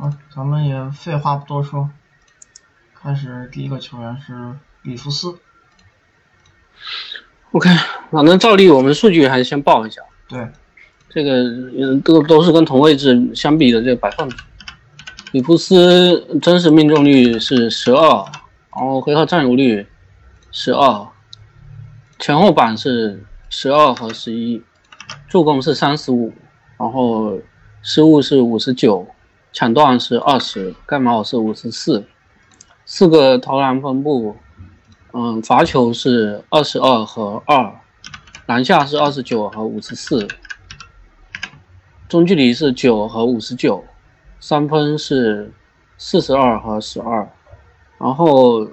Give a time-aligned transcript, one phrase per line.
[0.00, 1.90] 好，咱们也废话不多说，
[2.94, 5.38] 开始第一个球员是里弗斯。
[7.52, 7.68] OK，
[8.10, 10.00] 反正照例我们数据还是先报一下。
[10.26, 10.48] 对，
[11.10, 14.26] 这个嗯都都是跟同位置相比的这个摆放。
[15.32, 18.24] 里弗斯真实命中率是十二，
[18.74, 19.86] 然后回合占有率
[20.50, 21.08] 十二，
[22.18, 24.62] 前后板是十二和十一，
[25.28, 26.32] 助攻是三十五，
[26.78, 27.38] 然后
[27.82, 29.06] 失误是五十九，
[29.52, 32.06] 抢断是二十，盖帽是五十四，
[32.84, 34.36] 四个投篮分布，
[35.12, 37.80] 嗯，罚球是二十二和二，
[38.46, 40.28] 篮下是二十九和五十四，
[42.08, 43.84] 中距离是九和五十九，
[44.38, 45.52] 三分是
[45.98, 47.28] 四十二和十二，
[47.98, 48.68] 然后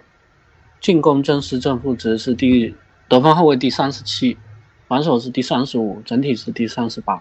[0.79, 2.75] 进攻真实正负值是第
[3.07, 4.37] 得分后卫第三十七，
[4.87, 7.19] 防守是第三十五，整体是第三十八。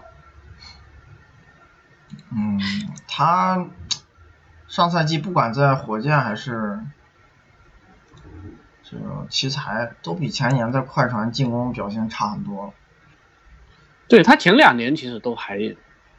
[2.31, 2.59] 嗯，
[3.07, 3.67] 他
[4.67, 6.79] 上赛季不管在火箭还是
[8.83, 12.73] 这个奇才，都比前年在快船进攻表现差很多了。
[14.07, 15.75] 对他前两年其实都还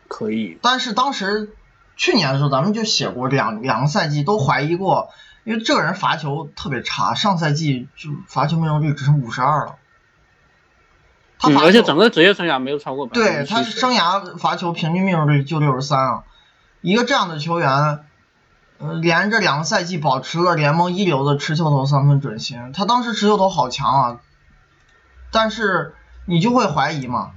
[0.09, 1.55] 可以，但是当时
[1.97, 5.11] 去年的时候，咱们就写过两两个赛季都怀疑过，
[5.45, 9.77] 因为这个人罚球特别差，上赛季就罚球命中率只剩五十二了。
[11.39, 13.47] 他而且整个职业生涯没有超过百分对。
[13.47, 16.25] 他生涯罚球平均命中率就六十三啊，
[16.81, 18.05] 一个这样的球员，
[18.79, 24.21] 呃，连着两个赛季保持了联盟一流的持球投三分准心，他当时持球投好强啊，
[25.31, 25.95] 但是
[26.27, 27.31] 你就会怀疑嘛，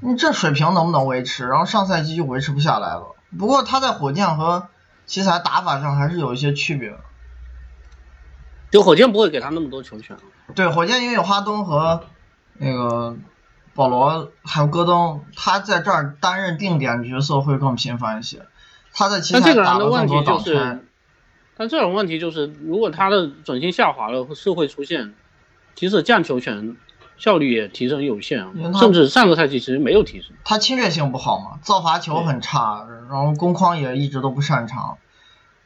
[0.00, 1.46] 你这水平能不能维持？
[1.48, 3.16] 然后上赛季就维持不下来了。
[3.38, 4.68] 不过他在火箭和
[5.04, 6.98] 奇才打法上还是有一些区别的。
[8.70, 10.16] 就火箭不会给他那么多球权。
[10.54, 12.04] 对，火箭因为有哈登和
[12.54, 13.16] 那个
[13.78, 18.44] 保罗还有戈登，他在这儿担任定点角色会更频繁一些。
[18.92, 20.78] 他在奇但才打的问了更多挡题就是拆，，
[21.56, 25.14] 但这种问题就是，如果他的准心下滑了，是会出现，
[25.76, 26.76] 即使降球权，
[27.18, 28.48] 效率也提升有限
[28.80, 30.32] 甚至上个赛季其实没有提升。
[30.42, 34.98] 他侵略性不好嘛，造罚球很差，然后攻框也一直都不擅长。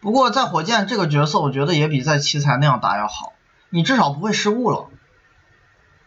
[0.01, 3.33] 不过在火箭这个角色，我觉得也比在奇才那样打要好，
[3.71, 4.89] 你至少不会失误了。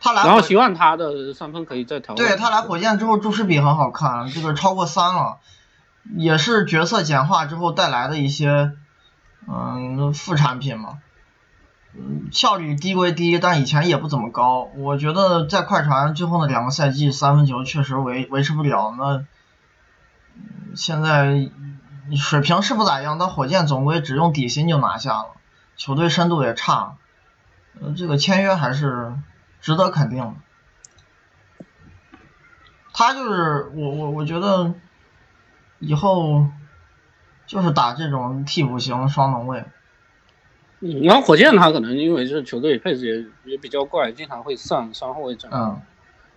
[0.05, 2.13] 他来然后希望他的三分可以再调。
[2.13, 5.39] 对他来火箭之后，注释比很好看，这个超过三了，
[6.15, 8.73] 也是角色简化之后带来的一些
[9.47, 10.99] 嗯副产品嘛。
[11.95, 14.69] 嗯，效率低归低，但以前也不怎么高。
[14.75, 18.93] 我觉得在快船最后那两个赛季，三分球确实维维持不了。
[18.97, 19.23] 那
[20.35, 21.49] 嗯现在
[22.15, 25.29] 水平是不咋样，但火箭总归只用底薪就拿下了，
[25.77, 26.97] 球队深度也差，
[27.81, 29.15] 呃，这个签约还是
[29.65, 30.35] 值得肯定的。
[32.93, 34.75] 他就是我我我觉得
[35.79, 36.45] 以后
[37.47, 39.65] 就是打这种替补型双能位，
[40.81, 43.07] 嗯然后火箭他可能因为这球队配置
[43.43, 45.81] 也也比较怪，经常会上双后卫阵，嗯，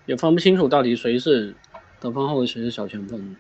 [0.07, 1.55] 也分不清楚到底谁是
[2.01, 3.37] 得分后卫，谁是小前锋。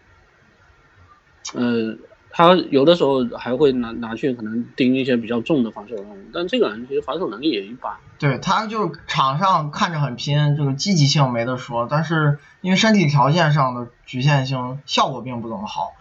[1.54, 1.96] 呃，
[2.38, 7.94] 他有的时候还会拿拿去可能盯一些比较重的防守任务，但这个人其实防守能力也一般。
[8.20, 15.94] 对他就是场上看着很拼，这个积极性没得说，但是因为身体条件上的局限性，效果并不怎么好。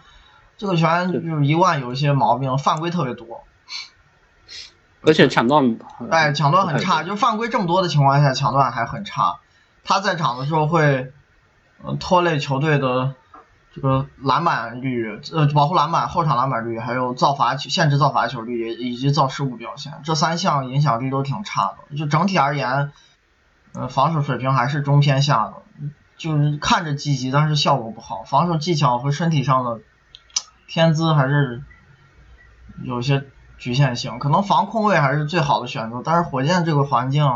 [0.56, 3.42] 这个球员就是一贯有一些毛病，犯规特别多，
[5.00, 9.40] 而且抢断，呃哎，抢断很差，就犯规这么多的情况下，抢断还很差。
[9.82, 11.10] 他在场的时候会，
[11.82, 13.16] 呃，拖累球队的
[13.78, 21.96] 这个篮板率，呃，保护篮板、后场篮板率，还有造罚球、限制造罚球率以及造失误表现，这三项影响力都挺差的。
[21.96, 22.90] 就整体而言，
[23.74, 25.52] 呃，防守水平还是中偏下的，
[26.16, 28.24] 就是看着积极，但是效果不好。
[28.24, 29.78] 防守技巧和身体上的
[30.66, 31.62] 天资还是
[32.82, 33.26] 有些
[33.58, 37.30] 局限性，可能防控卫还是最好的选择，但是火箭这个环境，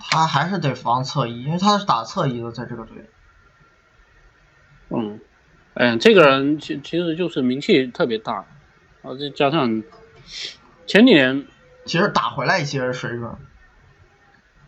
[0.00, 3.08] 他还是得防侧翼，因为他是打侧翼的，在这个队。
[4.94, 5.20] 嗯，
[5.74, 8.34] 哎，这个人其其实就是名气特别大，
[9.02, 9.82] 然后再加上
[10.86, 11.46] 前几年，
[11.84, 13.30] 其实打回来一些水准，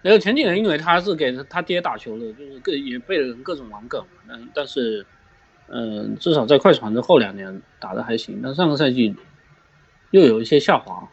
[0.02, 5.06] 没有前几年，因为他是给他爹打球的，就是各也被人各种玩梗，嗯，但是，
[5.68, 9.14] 嗯、至少在快船的后两年打的还行，但上个赛季
[10.10, 11.08] 又有一些下滑，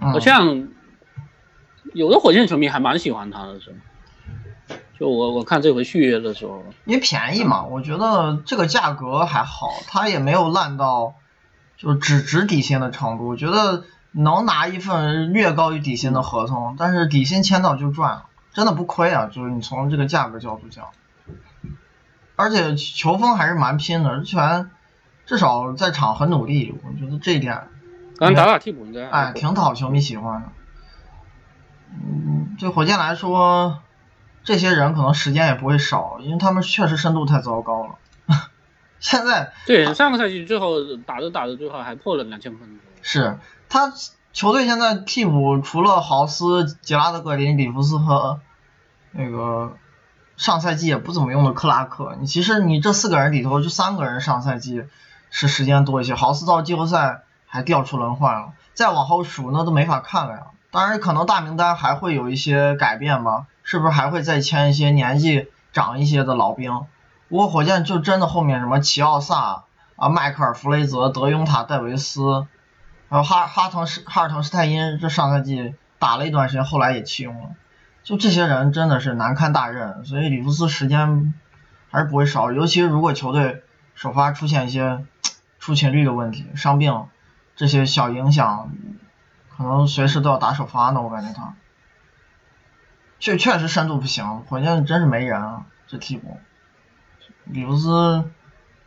[0.00, 0.68] 嗯好，像
[1.92, 3.76] 有的火箭球迷还蛮喜欢他的，是吧？
[5.02, 11.16] 就我我看这回续约的时候，因为便宜嘛，我觉得这个价格还好，他也没有烂到
[11.76, 13.82] 就只值底薪的程度，我觉得
[14.12, 20.86] 能拿一份略高于底薪的合同，但是底薪签到就赚了，真的不亏啊，就是你从这个价格角度讲，
[22.36, 24.38] 而且球风还是蛮拼的，而且
[25.26, 27.60] 至少在场很努力，我觉得这一点，
[28.18, 30.48] 刚打打替补应该哎，挺讨球迷喜欢的。
[31.90, 33.80] 嗯，对火箭来说，
[34.44, 37.94] 这些人可能时间也不会少，因为他们确实深度太糟糕了。
[39.00, 42.80] 现在对上个赛季最后打着打着最后还破了两千分。
[43.02, 43.92] 是他
[44.32, 48.40] 球队现在替补除了豪斯、杰拉德格林、里弗斯和
[49.10, 49.76] 那个
[50.36, 54.84] 上赛季也不怎么用的克拉克，你其实你这四个人里头就三个人上赛季
[55.30, 60.46] 是时间多一些，豪斯到季后赛还掉出轮换了，再往后数那都没法看了呀。
[60.70, 66.86] 当然可能大名单还会有一些改变吧，是不是还会再签一些年纪长一些的老兵？
[67.28, 69.64] 不过火箭就真的后面什么齐奥萨
[69.96, 72.46] 啊、迈克尔弗雷泽、德庸塔戴维斯，
[73.08, 77.50] 还有哈哈滕施哈尔滕施泰因，这上赛季打了一段时间，后来也弃用了。
[78.02, 81.32] 就这些人真的是难堪大任，所以里弗斯时间
[81.90, 82.50] 还是不会少。
[82.50, 83.62] 尤其是如果球队
[83.94, 85.04] 首发出现一些
[85.60, 87.06] 出勤率的问题、伤病
[87.54, 88.72] 这些小影响，
[89.56, 91.00] 可能随时都要打首发呢。
[91.00, 91.54] 我感觉他
[93.22, 96.38] 确确实深度不行，火箭真是没人啊，这替补。
[97.44, 98.24] 里弗斯，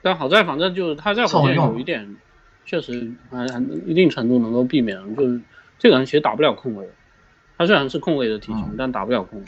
[0.01, 2.17] 但好在反正就是他在火箭有一点，
[2.65, 3.45] 确实还
[3.85, 5.41] 一定程度能够避免，就是
[5.79, 6.89] 这个人其实打不了控卫，
[7.57, 9.45] 他虽然是控卫的体型，但打不了控卫，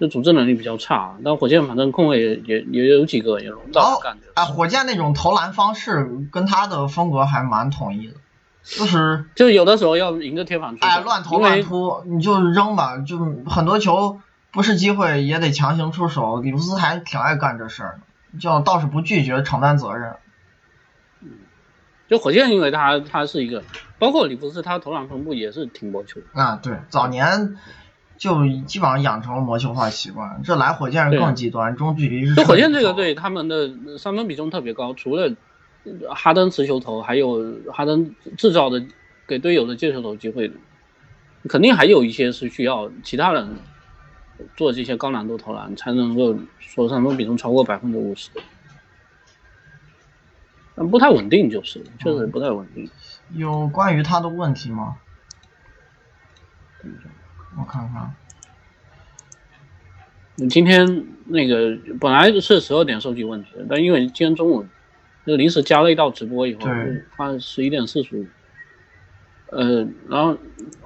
[0.00, 1.18] 就组织能力比较差。
[1.22, 4.28] 但火箭反正控卫也也也有几个也轮到干的。
[4.32, 8.14] 哎，火箭那种投篮方式跟他的风格还蛮统一的，
[8.64, 14.20] 就是就有的时候要迎着贴反哎，乱投乱突，你就扔吧，就很多球。
[14.50, 17.98] 不是机会也得强行出手，里弗斯还挺爱干这事儿
[18.32, 20.14] 的，叫倒是不拒绝承担责任。
[21.22, 21.30] 嗯，
[22.06, 23.64] 就火箭，因为他他是一个，
[23.98, 26.60] 包括里弗斯，他投篮分布也是挺魔球啊。
[26.62, 27.56] 对，早年
[28.16, 32.36] 就基本上养成了魔球化习惯，这来火箭更极端，中距离是。
[32.36, 35.32] 就火箭这个队，他们的三分比重特别高，除了
[36.14, 38.84] 哈登持球投，还有哈登制造的
[39.26, 40.50] 给队友的接球投机会，
[41.48, 43.56] 肯定还有一些是需要其他人。
[44.56, 48.30] 做这些高难度投篮才能够说三分比重超过百分之五十，
[50.74, 52.90] 嗯，不太稳定就是，确实不太稳定。
[53.34, 54.96] 有关于他的问题吗？
[57.56, 58.12] 我看看。
[60.34, 64.66] 你今天那个本来是十二点收集问题，但因为今天中午
[65.26, 66.62] 就临时加了一道直播以后，
[67.16, 68.26] 他十一点四十五。
[69.50, 70.36] 呃，然后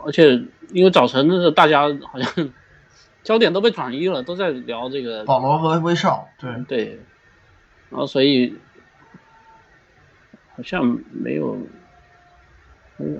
[0.04, 0.42] 而且
[0.72, 2.50] 因为早晨的时候大家好像。
[3.24, 6.28] 焦点都被转移了，都在聊这个保罗和威少。
[6.38, 7.00] 对对，
[7.90, 8.56] 然后所以
[10.56, 11.58] 好像没有，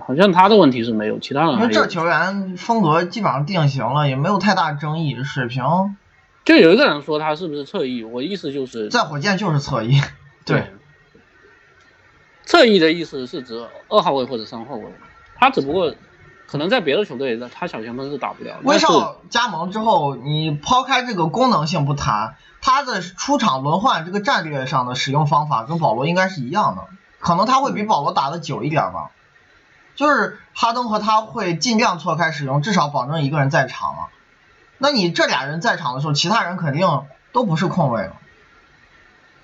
[0.00, 5.62] 好像他的问题是没有，其他人因为这球员风格基本上定型了，也没有太大争议，水平。
[6.46, 10.00] 就有一个人说他是不是侧翼，我意思就是在火箭就是侧翼。
[10.46, 10.72] 对，
[12.48, 14.84] 侧翼的意思是指二号位或者三号位，
[15.36, 15.94] 他只不过。
[16.46, 18.56] 可能在别的球队，他小前锋是打不了。
[18.62, 26.84] 威少加盟之后，你抛开这个功能性不谈，他的出场轮换这个战略上的使用方法跟保罗应该是一样的，
[27.18, 29.10] 可能他会比保罗打的久一点吧。
[29.94, 34.04] 就是哈登和他会尽量错开使用，至少保证一个人在场嘛。
[34.78, 37.02] 那你这俩人在场的时候，其他人肯定
[37.32, 38.16] 都不是控卫了，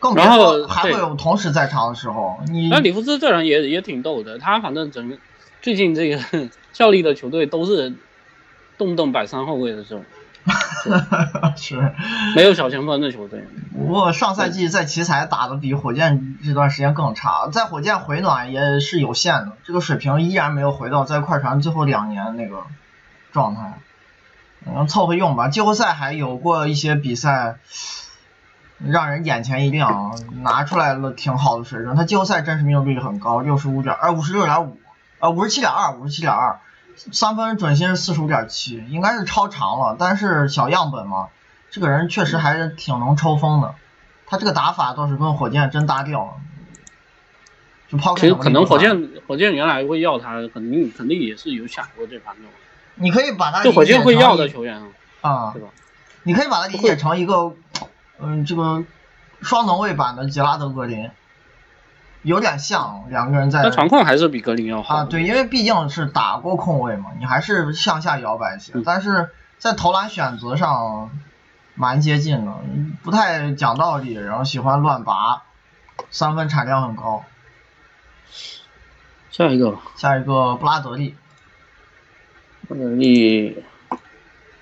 [0.05, 2.39] 更别说还会有同时在场的时候。
[2.47, 5.17] 你那里弗斯这人也也挺逗的，他反正整个
[5.63, 6.21] 最近这个。
[6.75, 7.95] 效力的球队都是
[8.79, 10.05] 动不动摆三后卫的这种，
[11.57, 11.93] 是
[12.35, 13.45] 没有小前锋的球队。
[13.73, 22.65] 不过上赛季在奇才打的比火箭这段时间更差，在火箭回暖也是有限的，这个水平依然没有回到在快船最后两年那个
[23.31, 23.79] 状态。
[24.67, 25.47] 嗯，凑合用吧。
[25.47, 27.59] 季后赛还有过一些比赛
[28.87, 31.97] 让人眼前一亮，拿出来了挺好的水准。
[31.97, 34.79] 他季后赛真实命中率很高，六十五点，呃，五十六点五。
[35.21, 36.61] 呃，五十七点二，五十七点二，
[36.97, 39.97] 三分准心是四十五点七，应该是超长了。
[39.99, 41.29] 但是小样本嘛，
[41.71, 43.75] 这个人确实还是挺能抽风的。
[44.27, 46.39] 他这个打法倒是跟火箭真搭调。
[47.89, 52.51] 就抛开其实可能火箭火箭原来会要他，肯定肯定也是有想过这方面。
[52.97, 54.83] 你可以把他就火箭会要的球员
[55.23, 55.69] 啊，对吧？
[56.23, 57.55] 你可以把他理解成一个，
[58.21, 58.85] 嗯，这个
[59.43, 61.11] 双能卫版的杰拉德格林。
[62.23, 65.05] 有点像两个人在，那传控还是比格林要好啊。
[65.05, 68.73] 对，因为毕竟是打过控卫嘛，你还是向下摇摆一些。
[68.83, 69.29] 但是
[69.59, 71.11] 在投篮选择上
[71.75, 72.53] 蛮接近的，
[73.03, 75.43] 不太讲道理，然后喜欢乱拔，
[76.11, 77.27] 三分产量很高。
[79.31, 81.15] 下一个，下一个布拉德利。
[82.67, 83.63] 布拉德利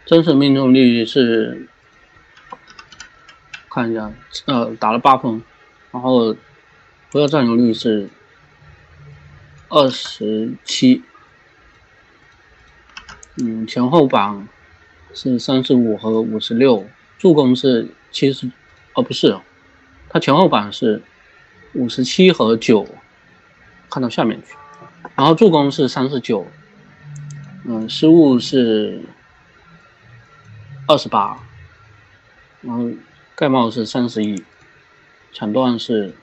[0.04, 1.68] 真实命中率是，
[3.73, 4.12] 看一下，
[4.47, 5.43] 呃，打了八分，
[5.91, 6.37] 然后。
[7.11, 8.09] 不要占有率是
[9.69, 11.02] 二十七，
[13.37, 14.49] 嗯，前后榜
[15.12, 16.87] 是三十五和五十六，
[17.19, 18.50] 助攻是七十，
[18.95, 19.38] 哦不是，
[20.09, 21.02] 他前后榜是
[21.75, 22.88] 五十七和九，
[23.91, 24.55] 看到下面去，
[25.14, 26.47] 然后助攻是三十九，
[27.67, 29.02] 嗯，失误是
[30.88, 31.38] 二十八，
[32.62, 32.91] 然后
[33.35, 34.45] 盖帽是三十一，
[35.33, 36.15] 抢断是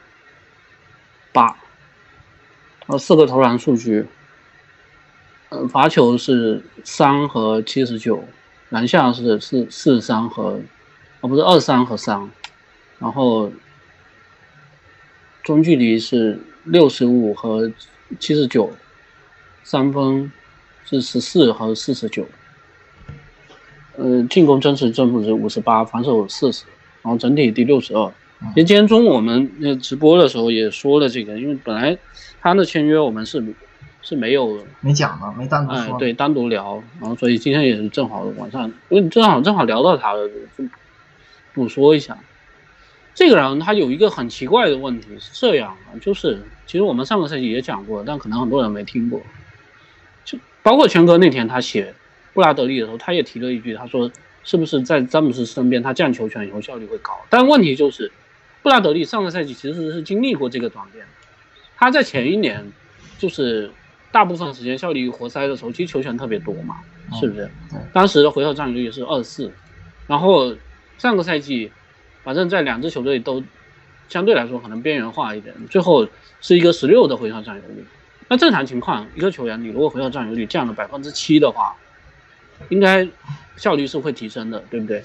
[1.33, 4.07] 八，然后四个投篮数据，
[5.49, 8.23] 呃，罚球是三和七十九，
[8.69, 10.61] 篮下是四四三和，
[11.21, 12.29] 哦不是二三和三，
[12.99, 13.51] 然后
[15.43, 17.71] 中距离是六十五和
[18.19, 18.71] 七十九，
[19.63, 20.31] 三分
[20.85, 22.27] 是十四和四十九，
[23.97, 26.65] 呃，进攻真实正负值五十八，防守四十，
[27.01, 28.11] 然后整体第六十二。
[28.53, 31.97] 其实今天中午我们那直播的时候也说了这个，因为本来
[32.41, 33.43] 他的签约我们是
[34.01, 35.95] 是没有没讲的，没单独说。
[35.95, 40.27] 哎对单独聊，然后所以今天也是正好晚上，因为正好正好聊到他了，
[40.57, 40.63] 就
[41.53, 42.17] 补说一下。
[43.13, 49.21] 这个人他有一个很奇怪的问题是这样啊，就是其实我们上个赛季也讲过，但可能很多人没听过。
[50.23, 51.93] 就包括权哥那天他写
[52.33, 54.09] 布拉德利的时候，他也提了一句，他说
[54.49, 57.13] 是不是在詹姆斯身边他降球权以后效率会高？
[57.29, 58.11] 但问题就是
[58.63, 61.05] 布拉德利上个赛季其实是经历过这个转变，
[61.77, 62.71] 他在前一年
[63.19, 63.69] 就是
[64.11, 66.77] 大部分时间效力于活塞的时候，其实球权特别多嘛，
[67.19, 67.47] 是不是？
[67.69, 69.51] 对当时的回合占有率是二十四，
[70.07, 70.55] 然后
[70.97, 71.71] 上个赛季，
[72.23, 73.43] 反正在两支球队都
[74.07, 76.07] 相对来说可能边缘化一点，最后
[76.41, 77.85] 是一个十六的回合占有率。
[78.27, 81.75] 那正常情况，一个球员你如果回合占有率降了百分之七的话，
[82.67, 83.07] 应该
[83.55, 85.01] 效率是会提升的，对不对？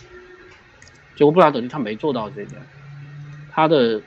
[1.15, 2.61] 结果布拉德利他没做到这一点，
[3.53, 4.03] 他的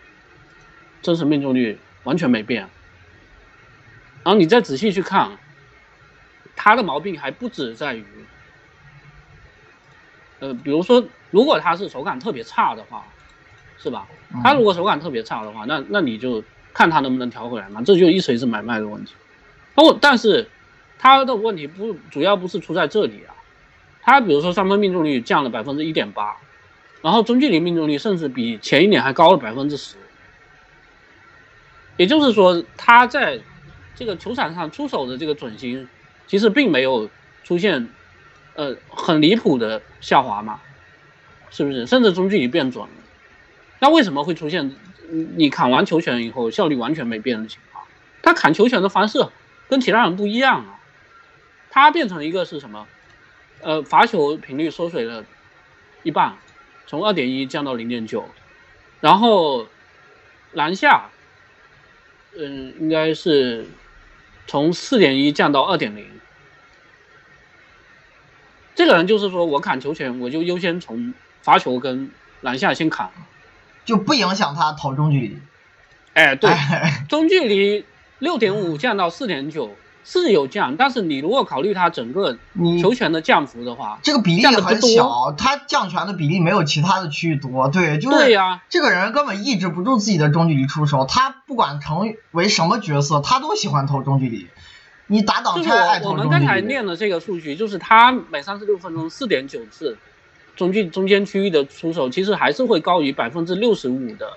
[1.01, 2.67] 真实命中率完全没变。
[4.23, 5.37] 然后你再仔细去看，
[6.55, 8.05] 他的毛病还不止在于，
[10.39, 11.01] 呃，比如说，
[11.31, 13.05] 如果他是手感特别差的话，
[13.77, 14.05] 是吧？
[14.43, 19.13] 他如果手感特别差的话，那那你就看他能不能调回来嘛，这就一锤子买卖的问题。
[19.75, 20.49] 哦，但是
[20.99, 23.31] 他的问题不主要不是出在这里啊，
[24.07, 26.37] 他比如说三分命中率降了百分之一点八，
[27.01, 29.97] 然后中距离命中率甚至比前一年还高了百分之十，
[31.97, 33.41] 也就是说他在
[33.95, 35.89] 这个球场上出手的这个准心，
[36.25, 37.09] 其实并没有
[37.43, 37.89] 出现
[38.53, 40.61] 呃很离谱的下滑嘛，
[41.49, 41.85] 是不是？
[41.85, 42.93] 甚至中距离变准了，
[43.79, 44.73] 那为什么会出现
[45.35, 47.83] 你砍完球权以后效率完全没变的情况？
[48.21, 49.27] 他砍球权的方式
[49.67, 50.79] 跟其他人不一样啊，
[51.69, 52.87] 他变成一个是什么？
[53.61, 55.25] 呃，罚球频率缩水了
[56.03, 56.37] 一半，
[56.85, 58.29] 从二点一降到零点九，
[59.01, 59.67] 然后
[60.53, 61.09] 篮下，
[62.37, 63.65] 嗯，应该是
[64.45, 66.05] 从四点一降到二点零。
[68.75, 72.11] 这个人就是说我砍球权，我就优先从罚球跟
[72.41, 73.11] 篮下先砍。
[73.85, 75.39] 就不影响他投中距离。
[76.13, 77.85] 哎，对， 哎，中距离
[78.19, 79.75] 六点五降到四点九
[80.09, 87.67] 是有降，但是你如果考虑它整个你球权的降幅的话，这个比例很小，他降权的比例没有其他的区域多。
[87.67, 94.47] 对，就是对呀、这个人根本抑制不住自己的中距离出手，他不管成为什么角色，他都喜欢投中距离。
[95.07, 99.97] 你打挡就是拆爱我我们刚投中距离，才念的这个数据，就是他每三十六分钟四点九次
[100.55, 104.31] 中距中间区域的出手，其实还是会高于百分之六十五的。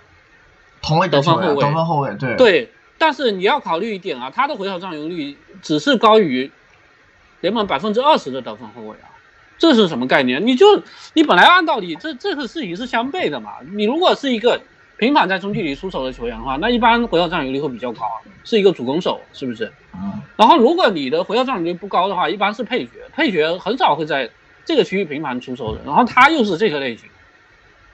[0.83, 6.51] 同位得分后卫得分后卫，对，对，但是你要考虑一点啊，他的回合占有率只是高于
[7.41, 9.09] 联盟百分之二十的得分后卫啊，
[9.57, 10.47] 这是什么概念？
[10.47, 10.67] 你就
[11.15, 13.53] 你本来按道理这这个事情是相悖的嘛。
[13.73, 14.61] 你如果是一个
[14.99, 18.03] 频繁在中距离出手的球员的话，那一般回合占有率会比较高，
[18.45, 19.73] 是一个主攻手，是不是？
[20.37, 24.29] 然后如果你的回合占有率不高的话，一般是配角，配角很少会在
[24.67, 27.09] 这个区域频繁出手的，然后他又是这个类型，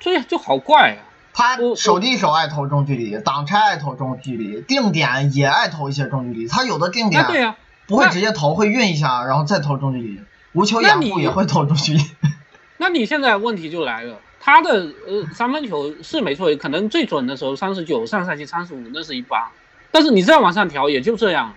[0.01, 1.06] 所以就好怪啊。
[1.37, 6.49] 他手递手爱投中距离，挡拆爱投中距离，定点也爱投一些中距离。
[6.49, 7.55] 他有的定点对呀、
[7.87, 10.19] 不会直接投，会运一下，然后再投中距离。
[10.55, 12.03] 无球掩护也会投中距离。
[12.79, 14.71] 那你现在问题就来了，他的
[15.07, 19.51] 呃三分球是没错，可能最准的时候三十九，上赛季三十五，那是一八，
[19.91, 21.53] 但是你再往上调也就这样，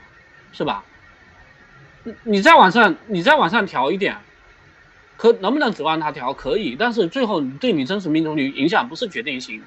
[0.51, 0.83] 是吧？
[2.03, 4.17] 你你再往上，你再往上调一点，
[5.19, 6.31] 可能不能指望他调？
[6.31, 9.65] 可以，但是最后对你真实命中率影响不是决定性的。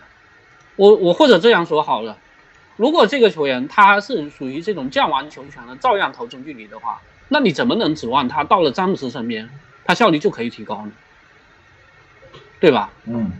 [0.76, 2.16] 我我或者这样说好了，
[2.76, 9.50] 如果这个球员他是属于这种降完球权了照样投中距离的话，那你怎么能指望他到了詹姆斯身边，
[9.84, 10.92] 他效率就可以提高呢？
[12.58, 12.90] 对吧？
[13.04, 13.30] 嗯，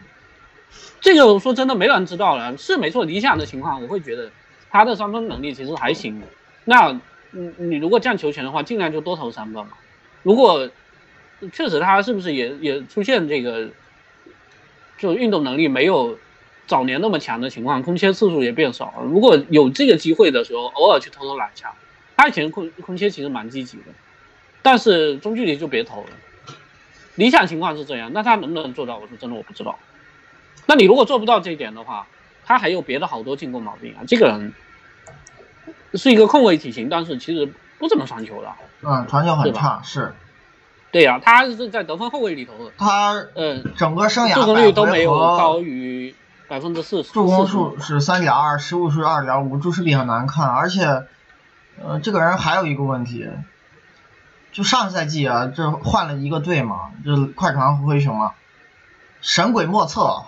[1.00, 3.07] 这个我说真的没人知道了，是没错。
[3.07, 4.31] 理想的情况，我会觉得
[4.69, 6.23] 他的三分能力其实还行。
[6.66, 7.00] 那
[7.31, 9.73] 你你如果降球权的话，尽量就多投三分嘛。
[10.23, 10.69] 如果
[11.50, 13.70] 确实他是不是也也出现这个，
[14.99, 16.18] 就运动能力没有
[16.66, 19.04] 早年那么强的情况，空切次数也变少了。
[19.04, 21.75] 如果有这个机会的时候，偶尔去投投篮下，
[22.16, 23.87] 他以前空空切其实蛮积极的，
[24.62, 26.11] 但是中距离就别投了。
[27.16, 28.96] 理想情况是这样，那他能不能做到？
[28.96, 29.78] 我说真的，我不知道。
[30.66, 32.06] 那你如果做不到这一点的话，
[32.44, 34.04] 他还有别的好多进攻毛病啊。
[34.06, 34.54] 这个人
[35.94, 38.50] 是一个控卫体型，但是其实不怎么传球的。
[38.82, 40.14] 嗯，传球很差，是。
[40.92, 46.14] 对呀，他是在得分后卫里头的，他呃，整个生涯助攻率都没有高于
[46.49, 47.11] 百分之四十。
[47.12, 51.04] 助攻数是三点二，失误是二点五，注视力很难看，而且，
[51.82, 53.28] 呃，这个人还有一个问题。
[54.52, 58.34] 就上赛季啊，这换了一个队嘛，这快船和灰熊啊，
[59.22, 60.25] 神鬼莫测。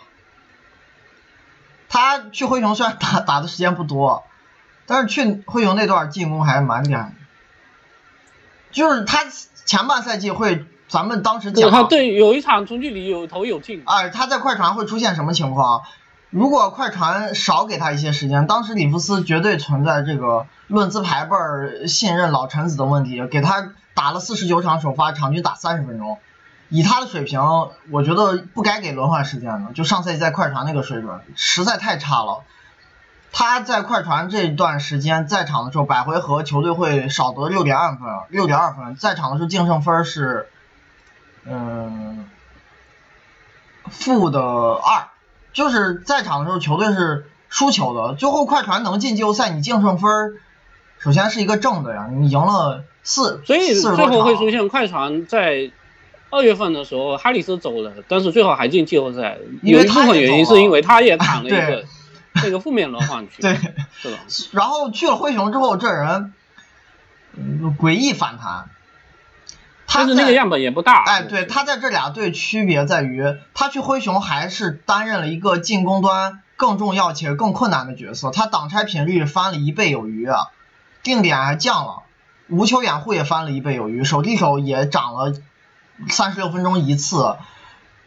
[1.91, 4.25] 他去灰熊虽然打打的时间不多，
[4.87, 7.13] 但是去灰熊那段进攻还蛮厉害。
[8.73, 9.27] 就是他
[9.65, 13.83] 前半赛季会，咱们当时讲，他对有一场中距离有投有进。
[13.87, 15.83] 哎，他在快船会出现什么情况？
[16.31, 26.19] 如果快船少给他一些时间，当时里弗斯绝对存在这个论资排辈、信任老臣子的问题，给他打了四十九场首发，场均打三十分钟，
[26.71, 27.41] 以他的水平，
[27.93, 29.73] 我觉得不该给轮换时间的。
[29.75, 32.43] 就上赛季在快船那个水准，实在太差了。
[33.37, 40.49] 他在快船这段时间在场的时候，百回合球队会少得六点二分，六点二分，在场的时候净胜分是，
[41.45, 42.27] 嗯，
[43.91, 45.09] 负的二。
[45.53, 48.15] 就是在场的时候，球队是输球的。
[48.15, 50.11] 最后快船能进季后赛，你净胜分
[50.99, 55.73] 首先是一个正的呀，你赢了四，所以最后会出现快船在
[56.31, 59.39] 二月份的时候，哈里斯走了，但是最后还进季后赛。
[59.63, 61.85] 有一部分原因是因为他也躺了一个
[62.35, 63.57] 那个负面轮换去，对，
[64.03, 64.19] 是吧？
[64.53, 66.33] 然后去了灰熊之后，这人
[67.79, 68.69] 诡异反弹。
[69.87, 71.05] 他是那个样本也不大。
[71.05, 80.29] 哎，对他在这俩队区别在于，他去灰熊还是担任了一个进攻端更重要且更困难的角色，他挡拆频率翻了一倍有余，
[81.05, 82.03] 定点还降了，
[82.49, 85.33] 无球掩护也翻了一倍有余，手递手也涨了
[86.09, 87.37] 三十六分钟一次，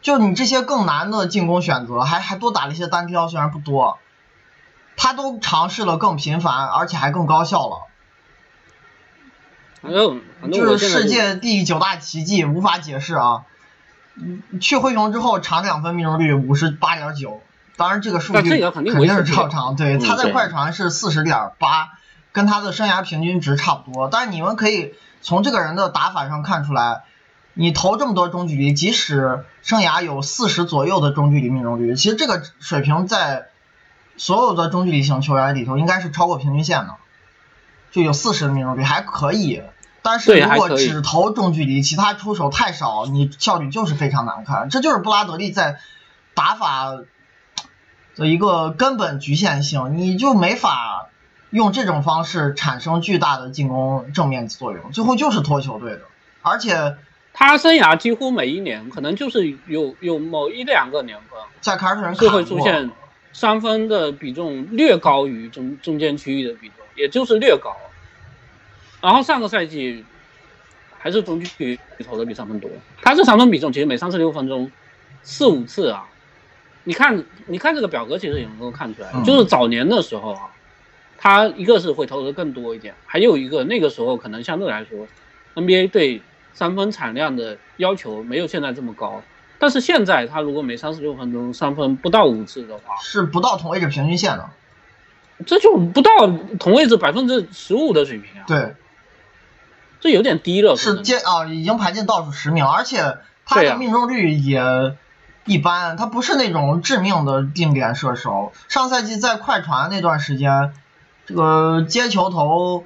[0.02, 3.98] 就你这些更难的进攻选择，还还多打了一些单挑，虽然不多，
[4.98, 7.86] 他都尝试了更频繁，而且还更高效了。
[9.80, 10.20] 反正
[10.52, 13.44] 就是世界第九大奇迹，无法解释啊！
[14.60, 17.40] 去灰熊之后，长两分命中率五十八点九，
[17.76, 19.76] 当然这个数据肯定是超长。
[19.76, 21.90] 对，他在快船是四十点八，
[22.32, 24.08] 跟他的生涯平均值差不多。
[24.10, 27.04] 但是你们可以从这个人的打法上看出来，
[27.54, 33.46] 你投这么多中距离，即使生涯有四十左右的中距离命中率，其实这个水平在
[34.18, 36.96] 所有的中距离型球员里头应该是超过平均线的。
[37.90, 39.62] 就有四十的命中率还可以，
[40.02, 44.68] 但是如果只投中距离，其他出手太少，你效率就是非常难看。
[44.68, 45.78] 这就是布拉德利在
[46.34, 46.98] 打法
[48.14, 51.08] 的一个根本局限性，你就没法
[51.48, 56.02] 用这种方式产生巨大的进攻正面作用，最后就是拖球队的。
[56.42, 56.96] 而且
[57.32, 62.90] 他生涯几乎每一年，可能就是有有某一两个年份，在凯尔特人就会出现
[63.32, 66.76] 三分的比重略高于中中间区域的比重。
[66.96, 67.76] 也就是略高，
[69.00, 70.04] 然后上个赛季
[70.98, 72.68] 还是中距离投的比三分多。
[73.00, 74.68] 他这三分比重其实每三十六分钟
[75.22, 76.08] 四五次啊，
[76.82, 80.50] 你看你看这个表格其实也能够看出来，就是早年的时候啊，
[81.16, 85.06] 他一个是会投的更多一点，还有一个那个时候可能相对来说
[85.54, 86.20] NBA 对
[86.52, 89.22] 三分产量的要求没有现在这么高，
[89.58, 94.48] 但是现在他如果每三十六分钟三分不到五次的话，是不到同位置平均线的。
[95.46, 96.10] 这就不到
[96.58, 98.44] 同位置百分之十五的水平啊！
[98.48, 98.74] 对，
[100.00, 100.76] 这有点低了。
[100.76, 104.96] 是接啊，已经排进倒数十名，而且他的命中率也
[105.44, 108.52] 一般，他不是那种致命的定点射手。
[108.68, 110.72] 上赛季在快船那段时间，
[111.24, 112.84] 这个接球投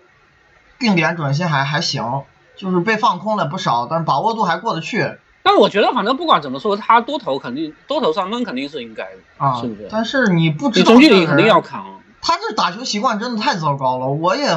[0.78, 2.24] 定点准心还还行，
[2.56, 5.16] 就是被放空了不少，但是把握度还过得去。
[5.42, 9.88] 但我觉得，反正不管怎么说，他多投肯定多投三分肯定是应该的啊，是不是？
[9.90, 12.00] 但是你不知道中距离肯定要扛。
[12.20, 14.56] 他这打球习惯真的太糟糕了，我也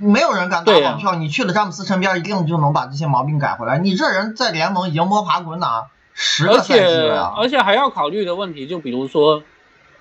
[0.00, 1.14] 没有人敢打保票。
[1.14, 3.78] 你去了詹姆斯身边，一定就能把这些毛病改回来。
[3.78, 7.32] 你这人在联盟已经摸爬滚打十个赛季了呀！
[7.36, 9.42] 而且还要考虑的问题，就比如说，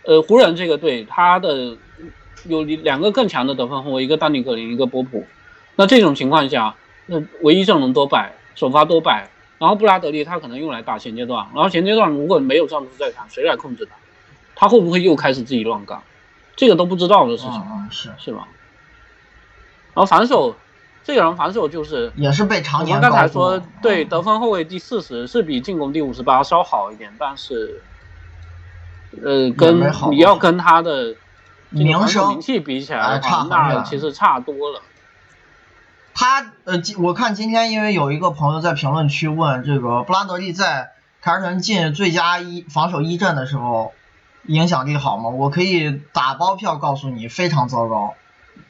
[0.03, 1.77] 呃，湖人这个队，他的
[2.45, 5.25] 有两个更强的得分后卫，一个丹尼格林，一个波普。
[5.75, 13.95] 那这种情况下，那唯一阵容多败，首发多败，然后布拉德利他可能用来打前阶段，然后前阶段如果没有詹姆斯在场，谁来控制他？
[14.55, 16.01] 他会不会又开始自己乱干？
[16.55, 18.47] 这个都不知道的事情，是是吧？
[19.93, 20.55] 然后防守，
[21.03, 27.81] 这个人防守就是也是被常我年们刚才说，对嗯得分后卫第四十是比进攻第五十八稍好一点，但是，
[29.23, 29.79] 呃，跟
[30.11, 31.13] 你要跟他的
[31.71, 34.81] 这个名声名气比起哎来的话，那其实差多了。
[36.19, 40.89] 他呃，我看今天因为有一个朋友在评论区问这个布拉德利在
[41.21, 43.93] 凯尔特人进最佳一防守一阵的时候
[44.45, 45.29] 影响力好吗？
[45.29, 48.15] 我可以打包票告诉你，非常糟糕。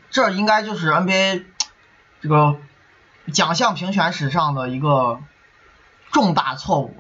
[0.10, 1.46] 这应该就是 NBA
[2.20, 2.58] 这个
[3.32, 5.22] 奖项评选史上的一个
[6.12, 6.94] 重大错误。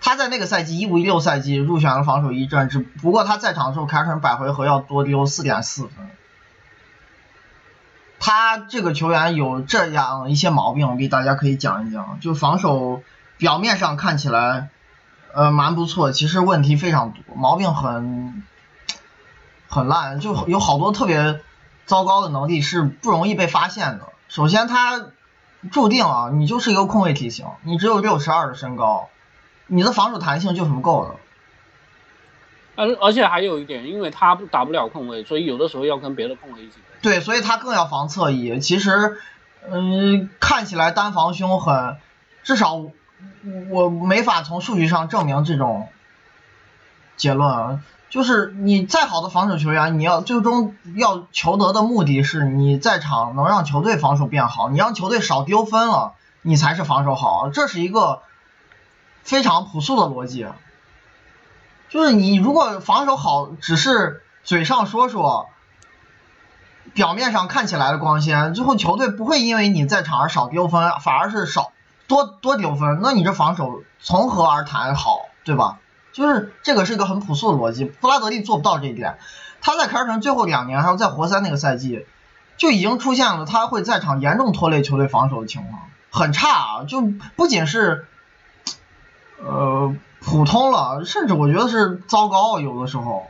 [0.00, 6.08] 他在那个赛季一五一六赛季入选了防守一阵，只不过他在场的时候凯尔特人百回合要多丢四点四分。
[8.20, 12.18] 他这个球员有这样一些毛病，我给大家可以讲一讲。
[12.20, 13.02] 就防守
[13.36, 14.68] 表面上看起来，
[15.32, 18.42] 呃，蛮不错，其实问题非常多，毛病很
[19.68, 21.40] 很烂，就有好多特别
[21.86, 24.08] 糟糕的能力是不容易被发现的。
[24.28, 25.06] 首先，他
[25.70, 29.08] 注定啊，你就是一个控卫体型，你只有六十二的身高，
[29.66, 31.14] 你的防守弹性就是不够的。
[32.74, 36.76] 而而且还有一点，因为他打不了控卫，所以有的时候要跟别的控卫一起。
[37.02, 38.58] 对，所以他更要防侧翼。
[38.60, 39.18] 其实，
[39.70, 41.96] 嗯，看起来单防凶狠，
[42.42, 42.80] 至少
[43.70, 45.88] 我没法从数据上证明这种
[47.16, 47.80] 结论啊。
[48.10, 57.50] 就是你再好的防守球员，你要最终要求得的目的是你在场能让球队防守变好，你让球队少丢分了，你才是防守好。
[57.50, 58.22] 这是一个
[59.22, 60.46] 非常朴素的逻辑。
[61.90, 65.50] 就是你如果防守好，只是嘴上说说，
[66.94, 71.72] 表面上看起来的光鲜，最后球队不会因为你在场上少丢分，反而是少
[72.06, 75.78] 多多丢分，那你这防守从何而谈好，对吧？
[76.12, 79.18] 就是这个是一个很朴素的逻辑，布拉德利做不到这一点。
[79.60, 82.06] 他在凯尔特人最后两年，还有在活塞那个赛季，
[82.56, 86.84] 就已经出现了他会在场严重拖累球队防守的情况，很差啊！
[86.84, 87.02] 就
[87.36, 88.06] 不仅是
[89.40, 93.26] 呃普通了，甚至我觉得是糟糕，有的时候。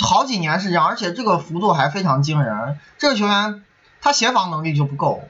[0.00, 2.78] 好几年是这样，而且这个幅度还非常惊人。
[2.98, 3.62] 这个球员
[4.00, 5.22] 他协防能力就不够，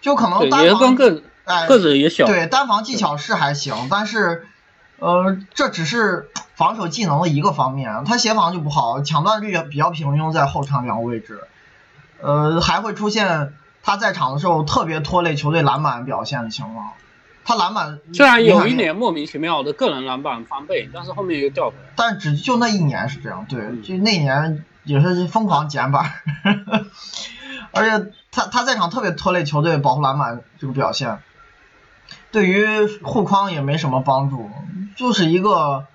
[0.00, 2.26] 就可能，单防个哎个子也小。
[2.26, 4.46] 对单防技巧是还行，但是
[4.98, 11.42] 呃这只是防守技能的一个方面，他协防就不好，抢断率也比较平庸在后场两个位置，
[12.20, 16.92] 呃还会出现他在场的时候特别拖累球队篮板表现的情况。
[17.48, 21.90] 他篮板虽然有一年莫名其妙的个人篮板翻倍，但是后面又掉回来。
[21.96, 26.12] 但只就那一年是这样，对，嗯就那一年也是疯狂减板，
[27.72, 31.20] 而且他他在场特别拖累球队保护篮板这个表现，
[32.30, 34.50] 对于护框也没什么帮助，
[34.94, 35.86] 就是一个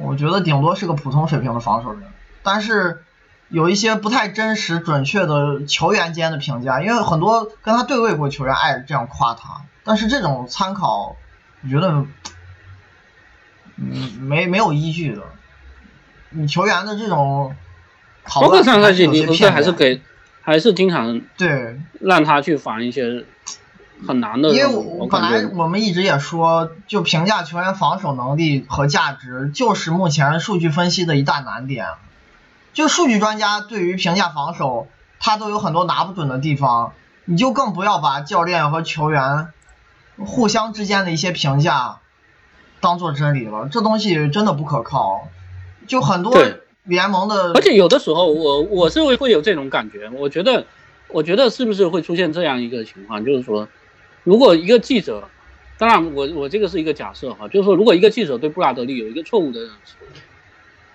[0.00, 2.02] 我觉得顶多是个普通水平的防守人，
[2.42, 3.04] 但是
[3.48, 11.16] 有一些不太真实准确的球员间的评价，因为很多跟他对位过球员爱这样夸他，但是这种参考
[11.62, 12.04] 我觉得。
[13.76, 15.22] 嗯，没没有依据的。
[16.30, 17.56] 你球员的这种
[18.24, 20.00] 讨包括论，上赛季有些尼福斯还是给，
[20.42, 23.24] 还是经常对，让他去防一些
[24.06, 24.66] 很难的因为。
[24.66, 31.88] 我本来我们一直也说，就评价球员防守能力和价值，就是目前数据分析的一大难点。
[32.74, 34.86] 就数据专家对于评价防守，
[35.18, 36.92] 他都有很多拿不准的地方，
[37.24, 39.48] 你就更不要把教练和球员
[40.18, 42.00] 互相之间的一些评价
[42.80, 45.28] 当做真理了，这东西真的不可靠。
[45.86, 46.34] 就很多
[46.84, 50.66] 联盟的，而且有的时候我我是会会有这种感觉，我觉得
[51.08, 53.68] 我觉得是不是会出现这样一个情况，就是说，
[54.22, 55.28] 如果一个记者，
[55.76, 59.94] 当然我我这个是一个假设哈，就是说如果一个记者对布拉德利有一个错误的认识，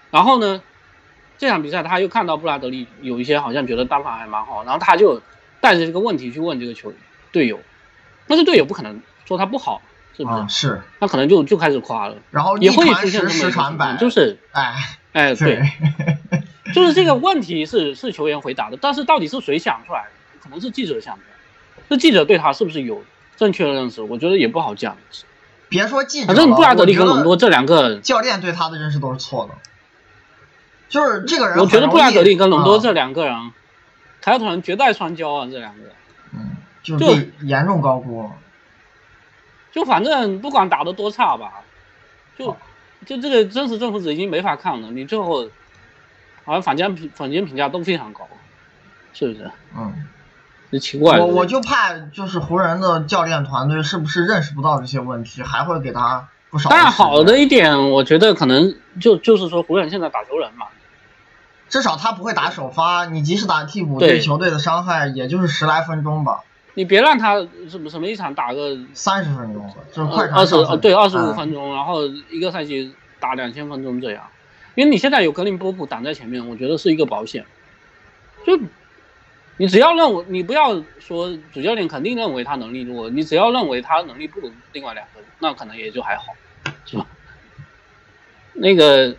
[0.09, 0.61] 然后呢，
[1.37, 5.21] 这场比赛他又看到布拉德利有一些好像觉得单防还蛮好，然后他就
[5.61, 6.93] 带着这个问题去问这个球
[7.31, 7.59] 队友，
[8.27, 9.83] 但是队友不可能说他不好，
[10.17, 10.35] 是不是？
[10.35, 14.73] 啊是，他可能就就开始夸了，然后也会出现这么一传就是哎，
[15.13, 20.09] 哎对对，就是这个问题是是球员回答的，但是到底是谁想出来的？
[20.41, 21.23] 可能是记者想的。
[21.87, 23.03] 这记者对他是不是有
[23.37, 24.01] 正确的认识？
[24.01, 24.97] 我觉得也不好讲。
[25.69, 29.53] 别说记者反，正布拉德利跟隆多这两个，教练对他的认识都是错的，
[30.89, 33.51] 就是这个人我觉得布拉德利跟隆多这啊两个人，
[34.21, 35.91] 凯尔特人绝代双骄啊，这两个人。
[36.33, 38.31] 嗯，就就被严重高估了。
[39.79, 41.53] 就反正不管打得多差吧，
[42.37, 42.57] 就
[43.05, 44.91] 就这个真实正负值已经没法看了。
[44.91, 45.47] 你最后
[46.43, 48.27] 好像坊间评坊间评价都非常高，
[49.13, 49.49] 是不是？
[49.77, 50.05] 嗯，
[50.69, 51.17] 这奇怪。
[51.19, 56.69] 我我就怕就是湖人的教练团队是不是认识不到这些问题，还会给他不少。
[56.69, 60.65] 当然好的一点，我觉得可能就就是说湖人现在打球人嘛，
[61.69, 66.41] 至少他不会打首发，你即使打替补，对对球队的伤害也就是十来分钟吧，
[66.79, 67.35] 你别让他
[67.67, 74.25] 什么什么一场打个三十分钟，就是快船二十对二十五嗯分钟，然后一个赛季打两千分钟这样，
[74.75, 77.45] 因为你现在有格林波普挡在前面，我觉得是一个保险。
[78.45, 78.57] 就
[79.57, 86.33] 你只要认为你不要说主教练肯定认为他能力弱，你只要认为他能力不如另外两个，那可能也就还好，
[86.85, 87.05] 是吧？
[88.53, 89.13] 那个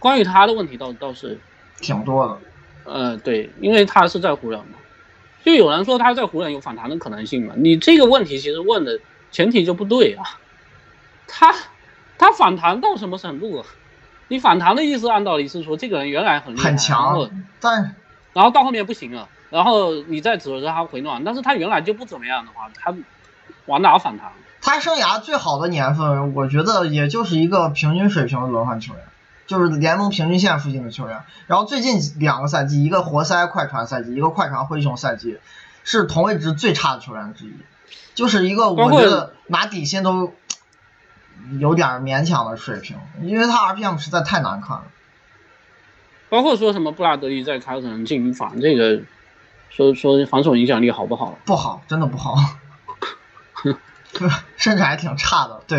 [0.00, 1.38] 关于他的问题倒倒是
[1.80, 2.92] 挺多的。
[2.92, 4.78] 呃，对，因为他是在湖人嘛，
[5.46, 7.54] 就有人说他在湖人有反弹的可能性嘛。
[7.56, 8.98] 你这个问题其实问的
[9.30, 10.24] 前提就不对啊，
[11.28, 11.54] 他
[12.18, 13.66] 他反弹到什么程度啊？
[14.26, 17.30] 你反弹的意思按道理是说这个人原来很厉害，很强，
[17.60, 17.94] 但
[18.32, 22.92] 然后到后面不行了，然后你再指着他回暖，但是他原来就不怎么样的话，他
[23.66, 24.32] 往哪反弹？
[24.60, 29.04] 他生涯最好的年份，我觉得也就是一个平均水平的轮换球员，
[29.46, 31.22] 就是联盟平均线附近的球员。
[31.46, 35.38] 然后最近两个赛季，一个活塞快船赛季，一个快船灰熊赛季，
[35.84, 37.54] 是同位置最差的球员之一，
[38.14, 40.32] 就是一个我觉得拿底薪都
[41.58, 44.84] 有点勉强的水平，因为他 RPM 实在太难看了。
[46.28, 49.02] 包括说什么布拉德利在凯尔特人进行防这个，
[49.70, 51.38] 说说防守影响力好不好？
[51.44, 52.36] 不好，真的不好，
[54.56, 55.60] 甚至还挺差的。
[55.66, 55.78] 对，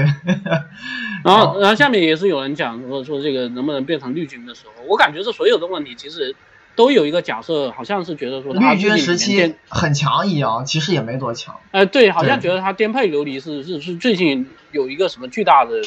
[1.23, 6.36] 然后，然后下面也是有人讲说说这个能不能变成绿军的时候，我感觉这所有的问题其实
[6.76, 11.56] 都有一个假设，好像是觉得说他绿军时期很强一样，其实也没多强。
[11.71, 15.82] 呃，对，好像觉得他颠沛流离是是是最近有一个什么巨大的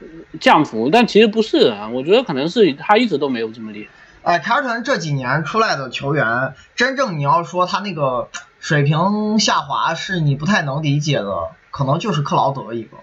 [0.00, 0.06] 呃
[0.40, 3.90] 降幅，但其实不是啊，我觉得可能是他一直都没有这么厉害。
[4.22, 8.28] 哎，凯尔特人这几年出来的球员，真正你要说他那个
[8.58, 12.98] 水平下滑是你不太能理解的，可能就是克劳德一个。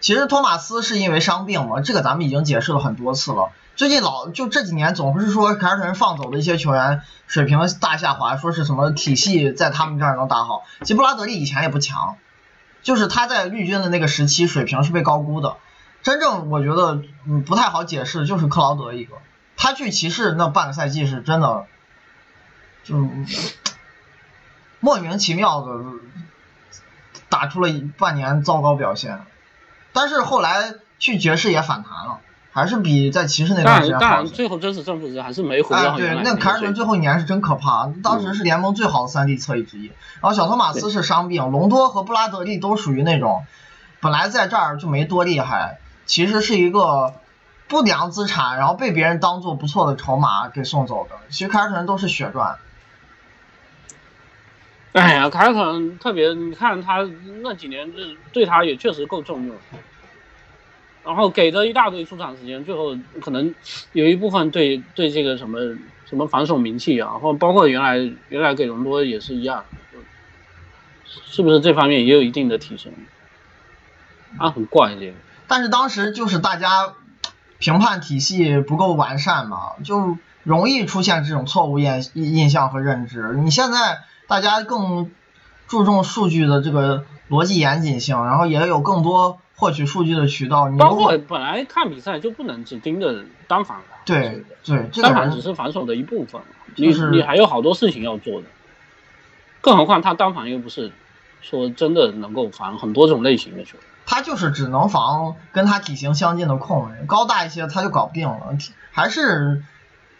[0.00, 3.50] 其实托马斯是因为伤病嘛，这个咱们已经解释了很多次了。
[3.74, 10.62] 最近老就这几年总是说凯尔特人放走的一些球员水平大下滑，说是什么体系在他们这儿能打好。
[10.82, 12.16] 其实布拉德利以前也不强，
[12.82, 15.56] 就是他在绿军的那个时期水平是被高估的。
[16.02, 19.16] 真正我觉得嗯不太好解释，就是克劳德一个。
[19.62, 21.66] 他去骑士那半个赛季是真的，
[22.82, 22.96] 就
[24.80, 25.84] 莫名其妙的
[27.28, 29.20] 打出了一半年糟糕表现，
[29.92, 32.18] 但是后来去爵士也反弹了，
[32.50, 34.24] 还是比在骑士那段时间好。
[34.24, 39.92] 最后真实正负值还是没回哎，对那凯尔特人最后一年是真可怕，当时是联盟最好的三 D 侧翼之一。
[40.20, 43.46] 然后小托马斯是伤病，隆多和布拉德利都属于那种
[44.00, 47.14] 本来在这儿就没多厉害，其实是一个
[47.72, 51.16] 不良资产，然后被别人当做不错的筹码给送走的。
[51.30, 52.58] 其实凯尔特人都是血赚，
[54.92, 56.98] 哎呀，凯尔特人特别，你看他
[57.40, 59.56] 那几年，这对他也确实够重用，
[61.02, 63.54] 然后给的一大堆出场时间，最后可能
[63.92, 65.58] 有一部分对对这个什么
[66.04, 67.96] 什么防守名气啊，或包括原来
[68.28, 69.64] 原来给隆多也是一样，
[71.24, 72.92] 是不是这方面也有一定的提升？
[74.36, 75.14] 啊，很怪这个。
[75.48, 76.94] 但是当时就是大家
[77.62, 83.34] 评判体系不够完善嘛，就容易出现这种错误印印象和认知。
[83.36, 85.12] 你现在大家更
[85.68, 90.68] 注重数据的这个逻辑严谨性，然后也有更多获取数据的渠道。
[90.68, 96.42] 你包括本来看比赛就不能只盯着单防了，对对单防只是防守的一部分，
[96.74, 98.48] 就是你你还有好多事情要做的，
[99.60, 100.90] 更何况他单防又不是
[101.40, 103.86] 说真的能够防很多种类型的球员。
[104.06, 108.56] 他就是只能防跟他体型相近的控卫，高大一些他就搞不定了，
[108.90, 109.62] 还是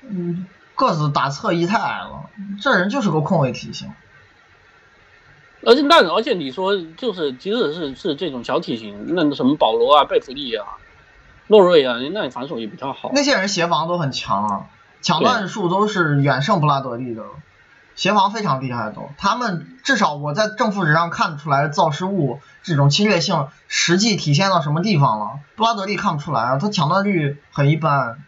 [0.02, 3.92] 嗯个子打侧翼太矮了，这人就是个控卫体型。
[5.64, 10.66] 而且那而且你说就是即使是是这种小体型，那什么保罗啊、贝弗利啊、
[11.46, 13.12] 洛瑞啊，那你防守也比较好。
[13.14, 14.66] 那些人协防都很强啊，
[15.02, 17.22] 抢断数都是远胜布拉德利的，
[17.94, 19.10] 协防非常厉害都。
[19.18, 25.40] 他们至少我在正负值上看出来造失误这种侵略性实际体现到什么地方了。
[25.56, 28.18] 布拉德利看不出来啊，他抢断率很一般，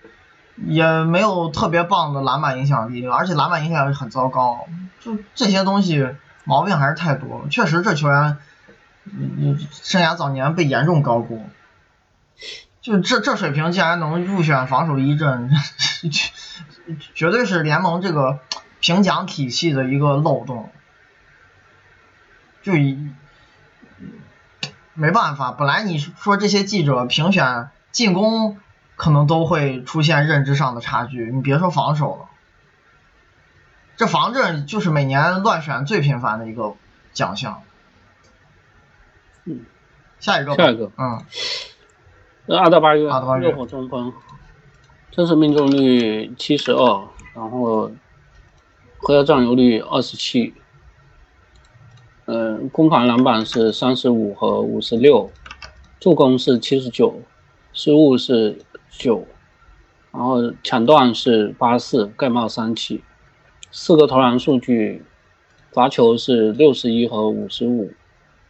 [0.67, 4.67] 也没有特别棒的篮板影响力，而且篮板影响力很糟糕。
[5.01, 6.09] 就这些东西
[6.45, 7.49] 毛病还是太多了。
[7.49, 8.39] 确实这球员，
[9.71, 11.45] 生涯早年被严重高估。
[12.81, 15.51] 就这这水平竟然能入选防守一阵，
[17.15, 18.41] 绝对是联盟这个
[18.85, 20.71] 评奖体系的一个漏洞。
[22.61, 22.99] 就一
[24.93, 28.59] 没办法，本来你说这些记者评选进攻
[28.95, 32.29] 可能都会出现认知上的差距，你别说防守了，
[33.97, 36.75] 这防阵就是每年乱选最频繁的一个
[37.15, 37.63] 奖项。
[39.47, 39.65] 嗯，
[40.21, 41.25] 下一个，下一个，嗯。
[42.45, 44.13] 那阿德巴约阿德巴约热火中锋，
[45.11, 47.91] 真实命中率七十二，然后
[49.05, 50.55] 回合占有率二十七，
[52.25, 55.31] 嗯，攻防篮板是三十五和五十六，
[56.01, 57.21] 助攻是七十九，
[57.75, 58.57] 失误是
[58.89, 59.27] 九，
[60.11, 63.05] 然后抢断是八四，盖帽三七，
[63.71, 65.05] 四个投篮数据，
[65.71, 67.93] 罚球是六十一和五十五，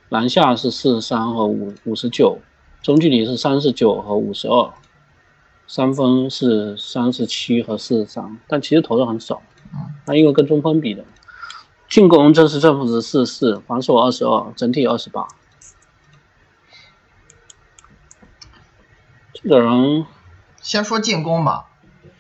[0.09, 2.39] 篮下是四十三和五五十九，
[2.81, 4.73] 中距离是三十九和五十二。
[5.67, 9.43] 三分是三十七和四十三，但其实投的很少。
[10.07, 11.05] 那因为跟中锋比的，
[11.89, 15.27] 进攻真实正负值四十四，防守二十二，整体二十八。
[19.33, 20.07] 这个人
[20.61, 21.67] 先说进攻吧，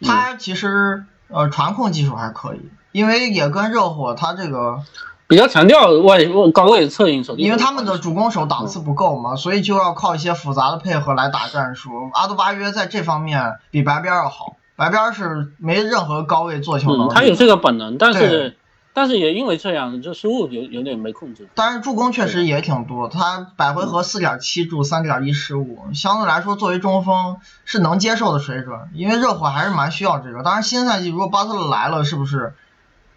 [0.03, 4.83] 他其实呃传控技术还可以，因为也跟热火他这个。
[5.27, 6.19] 比较强调外
[6.53, 11.91] 高位策应手，因为他们的主攻手档次不够嘛，所以就要靠一些复杂的配合来打战术。
[12.13, 18.57] 阿杜巴约在这方面比白边要好，白边是没任何高位做球能力，他有这个本能，但是
[18.93, 21.49] 但是也因为这样，这失误有有点没控制。
[21.55, 28.79] 但是助攻确实也挺多，他百回合四点七助，三点一失误，相对来说作为中锋是能接受的水准。
[28.93, 32.55] 因为热火还是蛮需要这个，当然新赛季如果巴特勒来了，是不是？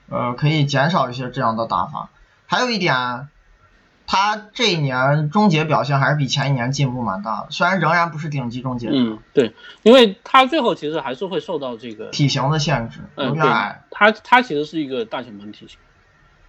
[0.09, 2.09] 呃，可以减少一些这样的打法。
[2.45, 3.27] 还有一点，
[4.05, 8.87] 他这一年终结表现还是比前一年进步蛮大的，虽然仍然不是顶级终结。
[8.89, 13.83] 嗯，对，因为他最后其实还是会受到这个体型的限制，有点矮。
[13.91, 15.77] 他他其实是一个大前锋体型，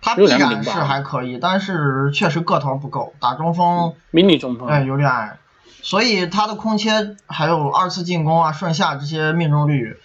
[0.01, 5.39] 他必然是还可以，但是确实个头不够，打中锋迷你中锋，哎，有点矮，
[5.83, 9.99] 所以他的空切还有二次进攻啊、顺下这些命中率。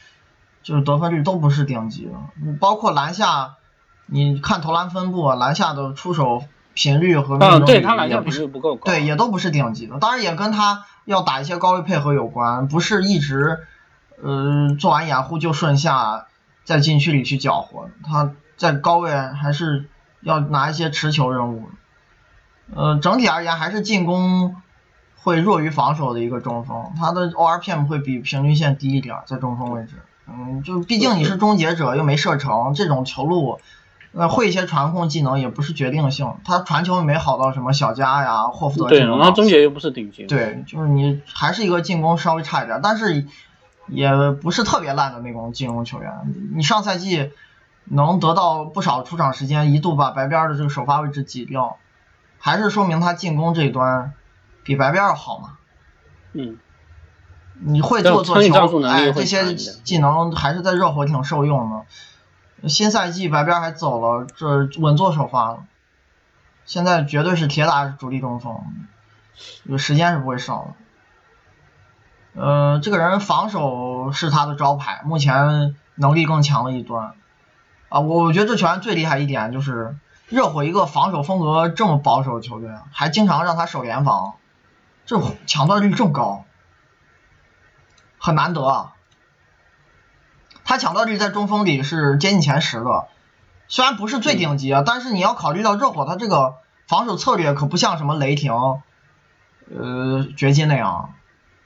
[0.63, 2.12] 就是得分率都不是顶级的，
[2.60, 3.56] 包括篮下，
[4.06, 9.99] 你看投篮分布，篮下的出手频率和命中率也不是不够高，对，也都不是顶级的。
[9.99, 13.60] 当然也跟他要打一些高位配合有关，不是一直，
[14.21, 16.28] 呃，做完掩护就顺下，
[16.63, 19.89] 在禁区里去搅和，他在高位还是
[20.21, 21.69] 要拿一些持球任务。
[22.73, 24.56] 呃，整体而言还是进攻
[25.17, 30.02] 会弱于防守的一个中锋，他的 ORPM 会比平均线低一点，在中锋位置。
[30.27, 33.59] 嗯，就毕竟你是终结者，又没射程，这种球路，
[34.13, 36.36] 呃，会一些传控技能也不是决定性。
[36.45, 39.17] 他传球也没好到什么小加呀、霍福德这种。
[39.17, 40.25] 对，然后终结又不是顶级。
[40.25, 43.25] 对，就是你还是一个进攻稍微差一点，但是
[43.88, 46.12] 也不是特别烂的那种进攻球员。
[46.55, 47.31] 你上赛季
[47.86, 51.77] 能得到不少出场时间，一度把白边的这个首发位置挤掉，
[52.39, 54.13] 还是说明他进攻这一端
[54.63, 55.57] 比白边要好嘛？
[56.31, 56.57] 嗯。
[57.59, 62.69] 你会做做球，哎，这些技能还是在热火挺受用的。
[62.69, 65.65] 新赛季白边还走了，这稳坐首发了。
[66.65, 68.61] 现在绝对是铁打主力中锋，
[69.63, 70.73] 有时间是不会少
[72.35, 72.41] 的。
[72.41, 77.13] 呃，这个人防守是他的招牌，目前能力更强的一端。
[77.89, 79.95] 啊，我我觉得这球员最厉害一点就是，
[80.29, 84.33] 热火一个防守风格这么保守的球队，还经常让他守联防，
[85.05, 86.45] 这抢断率这么高。
[88.25, 88.93] 很难得啊，
[90.63, 93.09] 他抢断率在中锋里是接近前十的，
[93.67, 96.55] 虽然不是最顶级啊，但是你要考虑到热火他这个
[96.88, 98.53] 防守策略可不像什么雷霆、
[99.69, 101.13] 呃掘金那样，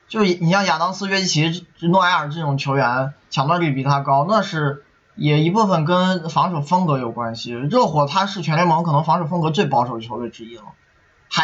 [0.07, 7.51] 就你像亚当斯、约基奇、诺埃尔这种球员抢断率比他高，那是也一部分跟防守风格有关系。
[7.51, 10.63] 热火他是全联盟可能防守风格最保守的球队之一了。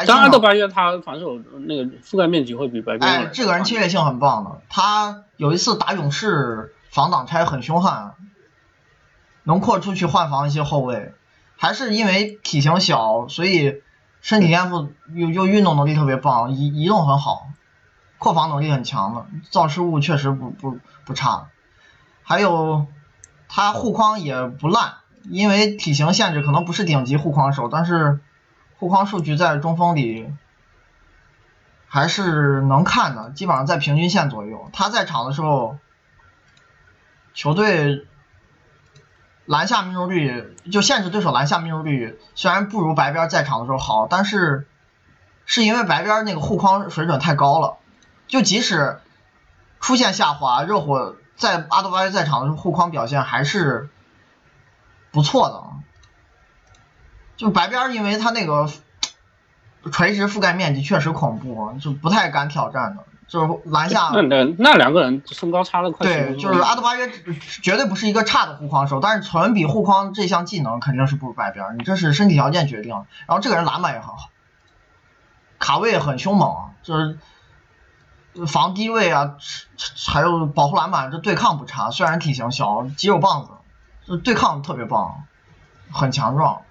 [0.07, 3.01] 当然，的白月他防守那个覆盖面积会比白边。
[3.01, 4.61] 哎，这个人侵略性很棒的。
[4.69, 8.13] 他有一次打勇士防挡拆很凶悍，
[9.43, 11.13] 能扩出去换防一些后卫。
[11.57, 13.81] 还是因为体型小，所以
[14.21, 17.49] 身体天赋又又运动能力特别棒，移移动很好，
[18.17, 21.49] 扩防能力很强的，造失误确实不不不差。
[22.23, 22.87] 还有
[23.49, 24.93] 他护框也不烂，
[25.29, 28.21] 因为体型限制可能不是顶级护框手，但是。
[28.83, 30.29] 护框数据在中锋里
[31.87, 34.69] 还是能看的，基本上在平均线左右。
[34.73, 35.77] 他在场的时候，
[37.33, 38.05] 球队
[39.45, 44.67] 篮下命中率就限制对手篮下命中率，虽然不如白边在场的时候好，但是
[45.45, 47.77] 是因为白边那个护框水准太高了。
[48.27, 48.99] 就即使
[49.79, 53.87] 出现下滑，热火在阿德巴约在场的时候护框表现还是
[55.11, 55.63] 不错的。
[57.37, 58.69] 就白边，因为他那个
[59.91, 63.03] 垂直覆盖面积确实恐怖，就不太敢挑战的。
[63.25, 66.05] 就是篮下那那那两个人身高差了快。
[66.05, 67.09] 对，就是阿德巴约
[67.61, 71.77] 绝对不是一个差的护框手，但是纯比护框这项技能肯定是不如白边。
[71.79, 72.91] 你这是身体条件决定。
[72.91, 74.29] 然后这个人篮板也很好，
[75.57, 77.17] 卡位也很凶猛，就是
[78.45, 79.35] 防低位啊，
[80.07, 81.89] 还有保护篮板，这对抗不差。
[81.89, 83.51] 虽然体型小，肌肉棒子，
[84.05, 85.23] 这对抗特别棒，
[85.91, 86.61] 很强壮。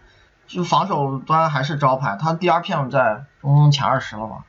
[0.53, 4.44] 就防守端还是招牌，他 DRPM 在中锋前二十了吧？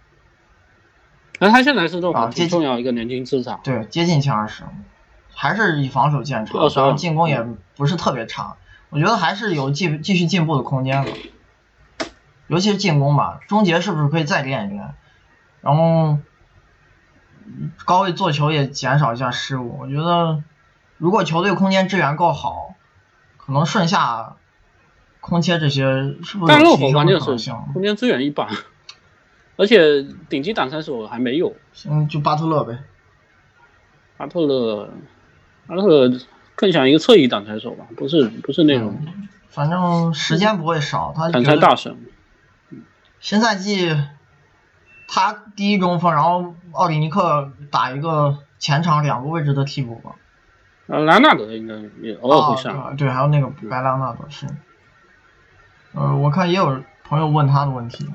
[1.39, 3.61] 那他现在是这种啊挺重要一个年轻资产。
[3.63, 4.63] 对，接近前二十，
[5.33, 7.41] 还是以防守见长，然后进攻也
[7.77, 8.57] 不是特别差。
[8.89, 11.11] 我觉得还是有继继续进步的空间的，
[12.47, 14.93] 尤其是进攻吧，终结是不是可以再练一练？
[15.61, 16.17] 然后
[17.45, 19.79] 嗯高位做球也减少一下失误。
[19.79, 20.43] 我觉得
[20.97, 22.75] 如果球队空间支援够好，
[23.37, 24.35] 可能顺下
[25.25, 25.85] 空切这些
[26.21, 27.49] 是不是但热有提升火关键是？
[27.71, 28.45] 空间资源一般，
[29.55, 31.55] 而且顶级挡拆手还没有。
[31.89, 32.77] 嗯，就巴特勒呗。
[34.17, 34.89] 巴特勒，
[35.65, 36.19] 巴特勒
[36.55, 38.97] 更像一个侧翼挡拆手吧，不是不是那种
[39.47, 41.97] 反正时间不会少，他挡拆大神。
[43.21, 43.95] 新赛季
[45.07, 50.15] 他第一中锋，然后奥里尼克打一个前场两个位置的替补吧。
[50.87, 52.77] 呃，莱纳德应该也偶尔会上。
[52.77, 54.45] 啊对，对还有那个白莱昂纳德是。
[55.93, 58.09] 呃，我看也有朋友问他的问题，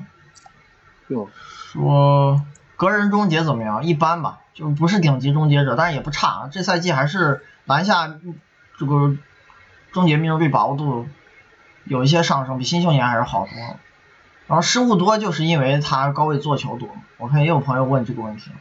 [1.09, 2.41] 就，说
[2.75, 3.83] 个人终结怎么样？
[3.83, 6.49] 一般吧，就不是顶级终结者，但是也不差。
[6.51, 8.13] 这赛季还是篮下
[8.77, 9.15] 这个
[9.91, 11.07] 终结命中率把握度
[11.85, 13.77] 有一些上升，比新秀年还是好多了。
[14.47, 16.89] 然后失误多，就是因为他高位做球多。
[17.17, 18.51] 我看也有朋友问这个问题。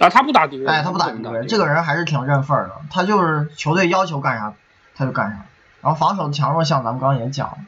[0.00, 1.10] 啊，他不打低位，哎，他不打
[1.46, 2.74] 这个人还是挺认份儿的。
[2.90, 4.52] 他就是球队要求干啥，
[4.94, 5.44] 他就干啥。
[5.82, 7.58] 然后防守的强弱像，咱们刚刚也讲了。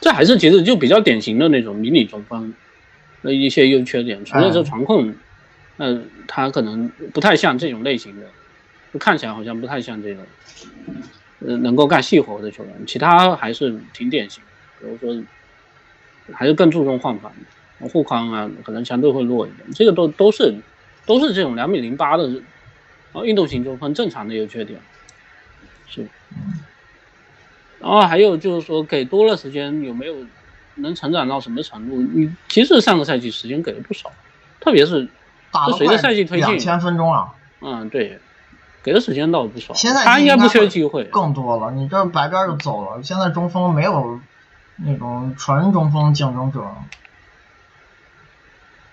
[0.00, 2.52] 这还是其实就比较典型的那种迷你中锋
[3.22, 4.24] 的一些优缺点。
[4.24, 5.14] 除了这传控，
[5.76, 8.26] 呃，他可能不太像这种类型的，
[8.92, 10.24] 就看起来好像不太像这种，
[11.46, 12.86] 呃，能够干细活的球员。
[12.86, 14.42] 其他还是挺典型
[14.80, 15.22] 的，比如说
[16.32, 17.32] 还是更注重换防，
[17.78, 19.70] 护框啊，可能相对会弱一点。
[19.72, 20.54] 这个都都是
[21.06, 22.42] 都是这种两米零八的，然
[23.12, 24.80] 后运动型中锋正常的优缺点，
[25.86, 26.06] 是。
[27.80, 30.14] 然后还有就是说，给多了时间有没有
[30.74, 31.96] 能成长到什么程度？
[31.96, 34.12] 你其实上个赛季时间给了不少，
[34.60, 35.08] 特别是
[35.78, 38.20] 随着赛季推进两千分钟啊，嗯对，
[38.82, 39.72] 给的时间倒不少。
[39.72, 41.04] 现在他应该不缺机会。
[41.04, 41.70] 更多了。
[41.72, 44.20] 你这白边就走了，现在中锋没有
[44.76, 46.76] 那种纯中锋竞争者了，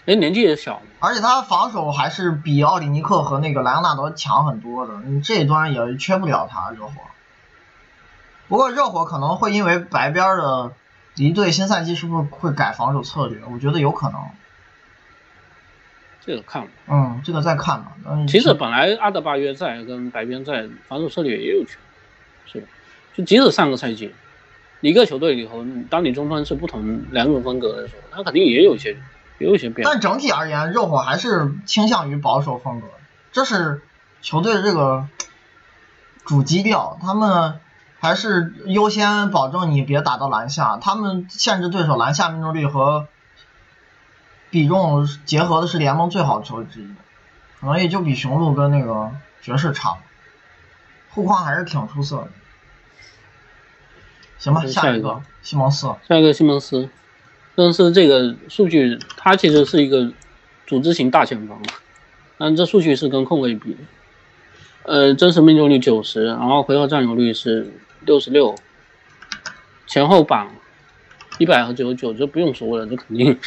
[0.06, 4.94] 哎，年纪也小，而且他防守还是比奥里尼克和那个莱昂纳德强很多的。
[5.06, 6.94] 你这一端也缺不了他热火。
[8.48, 10.72] 不过热火可能会因为白边的
[11.16, 13.40] 离队，新赛季是不是会改防守策略？
[13.52, 14.22] 我觉得有可能。
[16.22, 16.70] 这个看吧。
[16.88, 17.94] 嗯，这个再看吧。
[18.06, 21.78] 嗯，其实本来阿德巴约在跟白边在防守策略也有区
[22.46, 22.68] 别，是吧？
[23.16, 24.14] 就即使上个赛季
[24.82, 28.98] 一个球队里头，当你中锋是不同两种风格的时候，他肯定也有一些
[29.40, 29.94] 也有一些变化。
[29.94, 32.88] 但整体而言，热火还是倾向于保守风格，
[33.32, 33.82] 这是
[34.22, 35.08] 球队的这个
[36.26, 37.00] 主基调。
[37.02, 37.60] 他们
[38.08, 43.06] 还是优先保证你别打到篮下，他们限制对手篮下命中率和
[44.50, 46.88] 比重结合的是联盟最好的球队之一，
[47.60, 49.98] 可能也就比雄鹿跟那个爵士差。
[51.10, 52.28] 护框还是挺出色的。
[54.38, 55.94] 行吧，下一个西蒙斯。
[56.08, 56.90] 下一个西蒙斯，西
[57.58, 60.14] 蒙斯这个数据，他其实是一个
[60.66, 61.62] 组织型大前锋，
[62.38, 63.80] 但这数据是跟控卫比的。
[64.84, 68.56] 呃，真实命中率九十，然后回合占有率是六十六，
[69.86, 70.56] 前后榜
[71.40, 73.38] 一百和九十九，这不用说了，这肯定。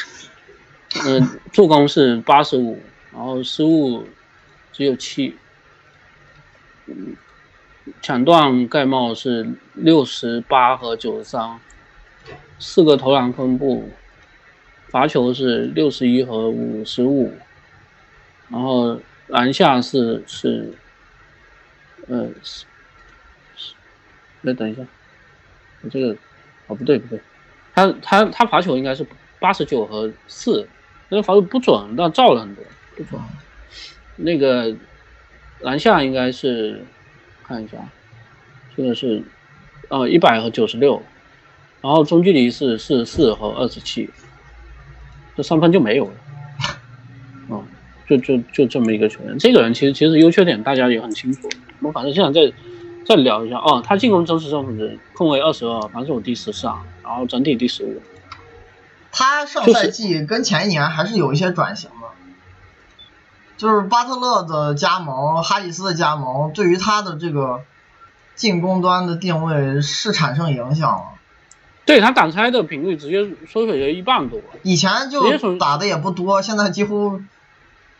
[1.05, 1.21] 呃，
[1.53, 2.77] 助攻是八十五，
[3.13, 4.05] 然后失误
[4.73, 5.37] 只有七，
[6.85, 7.15] 嗯，
[8.01, 11.59] 抢断盖帽是六十八和九十三，
[12.59, 13.89] 四个投篮分布，
[14.89, 17.33] 罚球是六十一和五十五，
[18.49, 20.73] 然后篮下是是，
[22.09, 22.27] 呃，
[24.43, 24.81] 哎，等一下，
[25.81, 26.15] 我这个，
[26.67, 27.19] 哦不对不对，
[27.73, 29.05] 他他他罚球应该是
[29.39, 30.67] 八十九和四，
[31.09, 32.63] 那个罚球不准，但照了很多，
[32.95, 33.21] 不准。
[34.17, 34.75] 那个
[35.61, 36.83] 篮下应该是
[37.43, 37.77] 看一下，
[38.75, 39.23] 这个是
[39.89, 41.01] 呃一百和九十六，
[41.81, 44.09] 然后中距离是四十四和二十七，
[45.35, 46.13] 这三分就没有了，
[47.49, 47.65] 嗯，
[48.07, 49.37] 就就就这么一个球员。
[49.39, 52.53] 这个人其实其实优缺点大家也很清楚，我们反正现在再
[53.05, 56.73] 再聊一下哦，他进攻真实胜负值控卫二十二，防守第十三，
[57.03, 58.01] 然后整体第十五。
[59.11, 62.07] 他上赛季跟前一年还是有一些转型的，
[63.57, 67.61] 就是巴特勒的加盟、哈里斯的加盟，对于他的这个
[68.35, 71.03] 进攻端的定位是产生影响了。
[71.83, 77.19] 对他挡拆的频率直接缩水了一半多，以前就打的也不多，现在几乎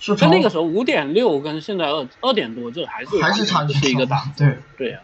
[0.01, 4.31] 就成但那个时候五点六跟现在二二点多，这还是还是差距是一个档。
[4.35, 4.99] 对，对呀、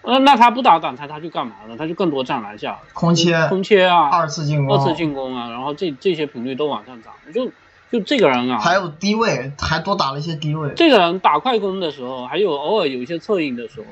[0.00, 1.76] 呃，那他不打挡拆，他去干嘛呢？
[1.76, 7.12] 他就更多站篮下，空切、空切啊，二次进攻、二次进攻啊，然后这这些频率都往上涨。
[7.34, 7.52] 就
[7.92, 10.72] 就这个人啊，还有低位，还多打了一些低位。
[10.74, 13.86] 这个人打快攻的时候，还有偶尔有一些策应的时候，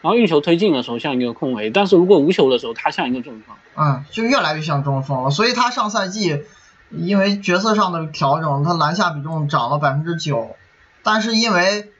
[0.00, 3.54] 然后运球推进的时候像一个控卫，但是如果无球的时候，他像一个中锋。
[3.76, 5.30] 嗯，就越来越像中锋了。
[5.30, 6.42] 所以他上赛季
[6.96, 10.56] 因为角色上的调整，他篮下比重涨了百分之九，
[11.02, 11.92] 但是因为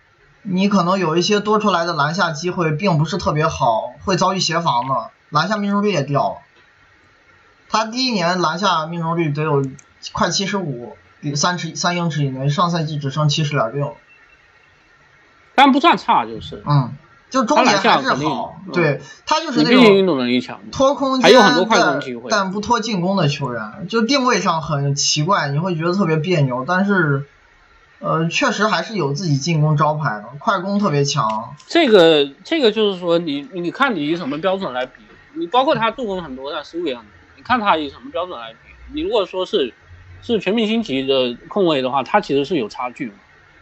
[0.42, 6.36] 你可能有一些多出来的篮下机会并不是特别好，会遭遇协防的，篮下命中率也掉了。
[7.68, 9.64] 他第一年篮下命中率得有
[10.12, 10.96] 快七十五，
[11.34, 13.96] 三尺三英尺以内，上赛季只剩七十点六。
[15.56, 16.96] 但不算差，就是嗯，
[17.34, 20.60] 就终结还是他篮下肯定好，嗯对他就是那你毕竟运动能力强。
[20.70, 27.24] 拖空间还有很多快攻但机会但不拖进攻的球员，就定位上很奇怪，你会觉得特别别扭，但是。
[28.00, 31.54] 呃，确实还是有自己进攻招牌的，快攻特别强。
[31.66, 34.92] 这个这个就是说你，你看你以什么标准来比？
[35.32, 37.10] 你包括他助攻很多，但失误也很多。
[37.38, 38.58] 你看他以什么标准来比？
[38.92, 39.72] 你如果说是
[40.20, 43.14] 是全明星级的控卫的话，他其实是有差距嘛。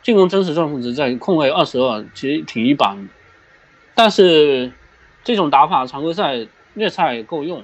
[0.02, 3.12] 进攻真实正负值在控卫二十二，其实挺一般的。
[3.94, 4.72] 但是
[5.24, 7.62] 这种打法常规赛、虐菜够用，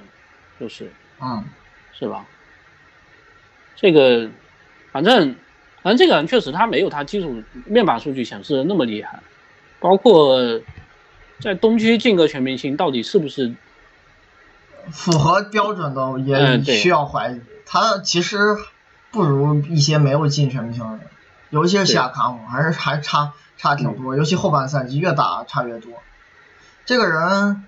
[0.59, 1.43] 就是嗯，
[1.91, 2.25] 是吧？
[3.75, 4.29] 这个
[4.91, 5.35] 反正
[5.81, 9.19] 反正这个人确实他没有他基础面板数据显示的那么厉害，
[9.79, 10.61] 包括
[11.39, 13.55] 在东区进个全明星到底是不是
[14.91, 17.41] 符合标准的也需要怀疑。
[17.65, 18.57] 他其实
[19.11, 21.01] 不如一些没有进全明星的人，
[21.49, 24.15] 尤其是西亚卡姆，还是还差差挺多。
[24.15, 25.91] 尤其后半赛季越打差越多。
[26.89, 27.65] 这个人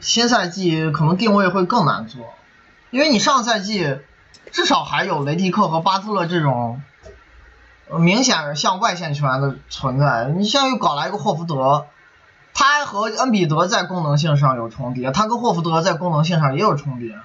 [0.00, 2.34] 新赛季可能定位会更难做，
[2.90, 4.00] 因为你上赛季
[4.50, 6.82] 至少还有雷迪克和巴特勒这种。
[7.96, 11.86] 明显像外线球员的存在，你像又搞来一个霍福德，
[12.54, 17.16] 他和恩比德在功能性上有重叠，他跟霍福德在功能性上也有重叠。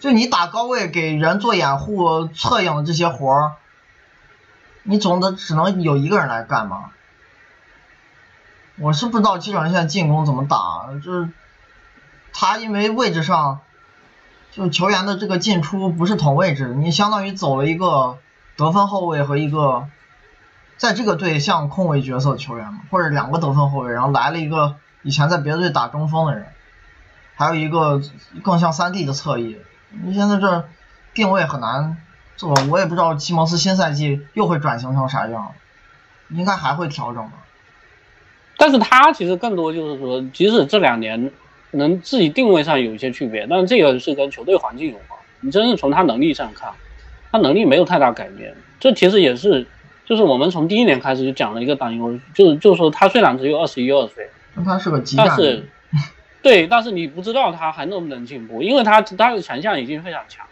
[0.00, 3.52] 就你打高位给人做掩护、策应的这些活儿，
[4.82, 6.90] 你总得只能有一个人来干嘛？
[8.78, 11.28] 我是不知道基本上现在进攻怎么打，就是
[12.32, 13.60] 他因为位置上。
[14.52, 18.18] 就球员的这个进出不是同位置，你相当于走了一个
[18.56, 19.86] 得分后卫和一个
[20.76, 26.48] 在这个队像控卫角色球员嘛，或者两个得分后卫，然后来了一个以前在别的队打中锋的人，
[27.36, 28.02] 还有一个
[28.42, 29.56] 更像三 D 的侧翼。
[30.02, 30.68] 你现在这
[31.14, 31.98] 定位很难
[32.40, 35.52] 做，我也不知道西蒙斯新赛季又会转型成啥样，
[36.30, 37.32] 应该还会调整吧。
[38.56, 41.30] 但是他其实更多就是说，即使这两年。
[41.72, 45.20] 能自己定位上有一些区别，但是这个是跟球队环境有关。
[45.38, 46.72] 你真是从他能力上看，
[47.30, 48.56] 他能力没有太大改变。
[48.80, 49.64] 这其实也是，
[50.04, 55.68] 就是我们从第一年开始就讲了一个担忧，就是就是说他虽然只有二十一二岁，但他是个鸡蛋但是
[56.42, 60.44] 对，但是你不知道他还能不能进步，因为他他的强项已经非常强，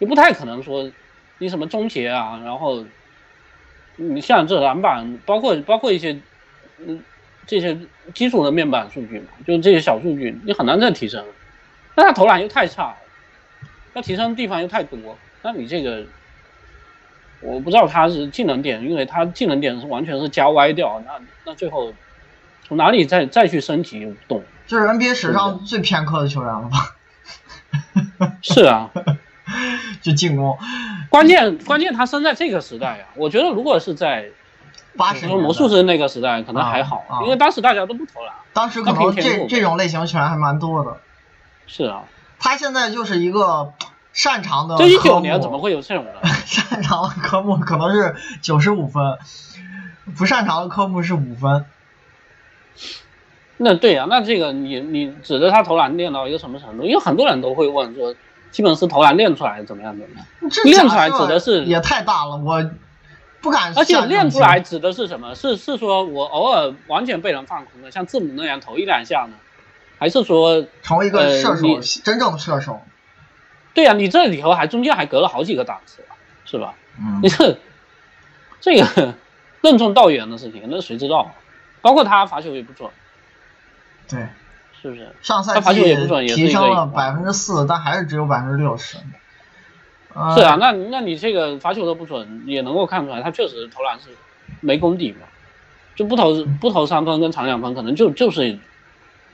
[0.00, 0.90] 你不太可能说
[1.38, 2.84] 你什么终结啊，然后
[3.96, 6.20] 你像这篮板，包括包括一些
[6.78, 7.02] 嗯。
[7.46, 7.78] 这些
[8.12, 11.24] 基础的面板数据嘛，就这些小数据，你很难再提升。
[11.94, 12.94] 那他投篮又太差，
[13.94, 16.04] 要提升的地方又太多，那你这个，
[17.40, 21.12] 我不知道他是技能点，因为他技能点是完全是加歪掉，那
[21.46, 21.94] 那最后
[22.66, 24.42] 从哪里再再去升级动。
[24.66, 28.36] 这是 NBA 史上最偏科的球员了吧？
[28.42, 28.90] 是啊，
[30.02, 30.58] 就进攻，
[31.08, 34.30] 关键关键他生在这个时代啊，我觉得如果是在。
[34.96, 38.34] 八十魔术师那个时代可能还好，啊啊、因为当时大家都不投篮。
[38.52, 40.96] 当时可能这这种类型球员还蛮多的。
[41.68, 42.02] 是啊。
[42.40, 43.74] 他现在就是一个
[44.12, 44.76] 擅长的。
[44.76, 46.14] 这一九年怎么会有这种人？
[46.46, 49.18] 擅长的科目可能是九十五分，
[50.16, 51.64] 不擅长的科目是五分。
[53.58, 56.82] 那对呀、啊，那这个你你指着他投篮练到一个什么程度？
[56.82, 58.16] 因为很多人都会问说，
[58.50, 60.50] 基本是投篮练出来怎么样怎么样？
[60.64, 62.70] 练出来指的是也太大了，我。
[63.40, 65.32] 不敢，而且练出来指的是什么？
[65.36, 69.36] 是是说我偶尔完全被人放空了，像字母那样投一两下呢，
[69.96, 72.82] 还是说成为一个射手，呃、真正的射手？
[73.74, 76.02] 对呀、啊，你这里头还中间还隔了好几个档次，
[76.44, 76.74] 是吧？
[76.98, 77.56] 嗯，你这
[78.60, 79.14] 这个
[79.62, 81.30] 任重道远的事情，那谁知道？
[81.80, 82.90] 包括他罚球也不准，
[84.08, 84.26] 对，
[84.80, 85.14] 是不是？
[85.22, 85.82] 上赛季
[86.34, 88.98] 提升了百分之四，但还是只有百分之六十。
[90.34, 94.08] 是啊，那那你这个罚球都不准，也能够看出来，他确实投篮是
[94.60, 95.26] 没功底嘛，
[95.94, 98.58] 就不投不投三分跟长两分，可能就就是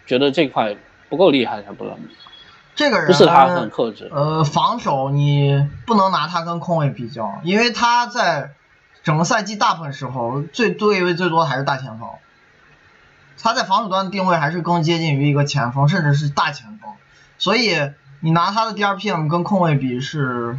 [0.07, 0.77] 觉得这块
[1.09, 1.97] 不够厉害才不能。
[2.75, 4.11] 这个人不是他很克制。
[4.13, 8.51] 呃，防守你不能拿他跟控卫比较，因为他在
[9.03, 12.09] 整个赛季大部分时候最对位最多的还是大前锋，
[13.43, 16.93] 他在防守端的定位还是更接近于一个前锋，甚至是大前锋，
[17.39, 17.75] 所以
[18.21, 20.59] 你拿他的 DRPM 跟控卫比是。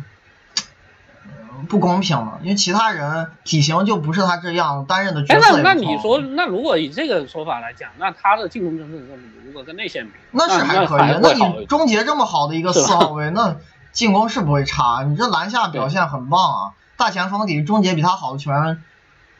[1.70, 5.58] 不公平的，因为其他人体型就不是他这样担任的角色。
[5.58, 9.00] 那那你说，那如果以这个说法来讲，那他的进攻这么
[9.46, 11.20] 如果跟内线比，那是还可以。
[11.22, 13.56] 那你终结这么好的一个四号位，那
[13.94, 15.06] 进攻是不会差。
[15.08, 18.84] 你这篮下表现很棒啊，大前锋底终结比他好的球员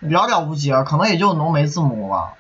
[0.02, 2.34] 寥寥无几啊，可能也就浓眉字母吧。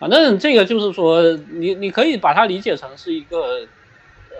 [0.00, 1.22] 反正这个就是说，
[1.52, 3.68] 你你可以把它理解成是一个。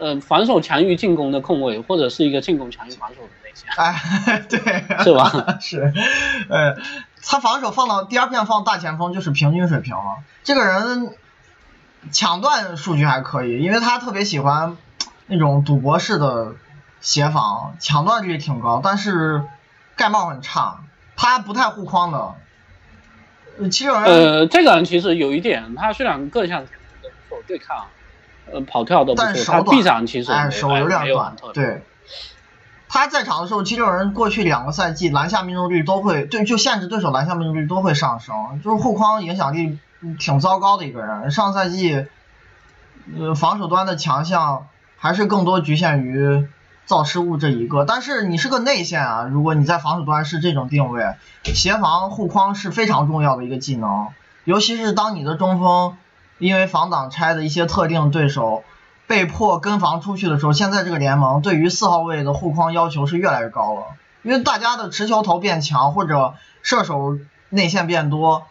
[0.02, 3.68] 呃，防守强于进攻的控卫，或者是一个进攻强于防守的内线。
[3.76, 5.30] 哎， 对，是吧？
[5.61, 5.92] 是，
[6.48, 6.74] 呃，
[7.22, 10.22] 他防守放到第二片放大前锋就是平均水平了。
[10.42, 11.14] 这个人
[12.12, 14.78] 抢断数据还可以，因为他特别喜欢
[15.26, 16.54] 那种赌博式的
[17.02, 19.44] 协防，抢断率挺高，但是
[19.96, 20.80] 盖帽很差，
[21.14, 22.36] 他不太护框的。
[23.68, 26.64] 其实呃，这个人其实有一点，他虽然各项
[27.02, 27.86] 都不错，对抗。
[28.52, 31.82] 呃，跑跳都不错，他臂展其实哎手有点短，对。
[32.88, 39.78] 他在场的时候，七六人过去两个赛季篮下命中率都会对，就限制对手篮下命中率都会上升，就是护框影响力
[40.18, 41.30] 挺糟糕的一个人。
[41.30, 42.06] 上赛季，
[43.16, 46.48] 呃，防守端的强项还是更多局限于
[46.91, 47.84] 造失误这一个。
[47.84, 51.14] 但是你是个内线啊，如果你在防守端是这种定位，
[51.45, 54.09] 协防护框是非常重要的一个技能，
[54.45, 55.97] 尤其是当你的中锋。
[56.38, 58.64] 因为防挡拆的一些特定对手
[59.07, 63.82] 被迫跟防出去的时候，现在这个联盟对于四号位的护框要求是越来越高了。
[64.22, 66.32] 因为大家的持球头变强，或者
[66.62, 67.18] 射手
[67.51, 68.45] 内线变多，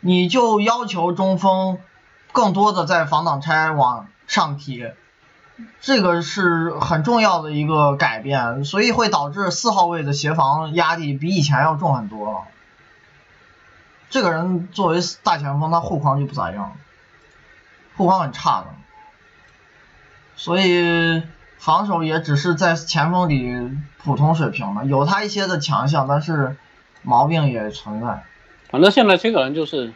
[0.00, 1.78] 你就要求中锋
[2.30, 4.84] 更多的在防挡拆往上提，
[5.80, 12.38] 这个是很重要的一个改变，所以会导致四号位的协防压力比以前要重很多了。
[14.10, 16.76] 这个人作为大前锋，他护框就不咋样。
[17.96, 18.66] 护框很差的，
[20.34, 21.22] 所以
[21.58, 26.56] 防守也只是在前锋里普通水平的，有他一些的强项，但是
[27.02, 28.24] 毛病也存在。
[28.70, 29.92] 反正现在这个人就是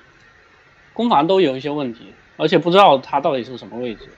[0.93, 4.13] 攻防都有一些问题，而且不知道他到底是什么位置，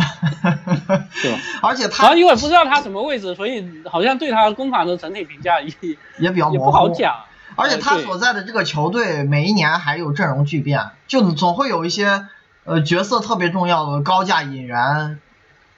[1.12, 1.38] 是吧？
[1.62, 5.72] 而且他因为不知道他什么位置，所以好像对他攻防的整体评价也
[6.18, 7.14] 也比较不好讲。
[7.56, 12.26] 而且他所在的这个球队每一年还有阵容巨变，就总会有一些。
[12.62, 15.18] 呃，角色特别重要的高价引援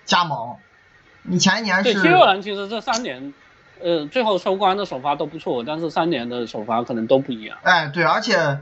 [0.04, 0.56] 加盟，
[1.22, 1.84] 你前一年是。
[1.84, 3.32] 对，七六人其实这三年，
[3.80, 7.56] 呃，最后收官的首发都不错，但是三年的首发可能都不一样。
[7.62, 8.58] 哎，对，而且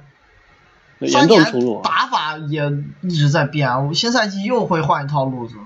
[1.01, 2.71] 严重出入，打法也
[3.01, 5.57] 一直在变，新赛季又会换一套路子。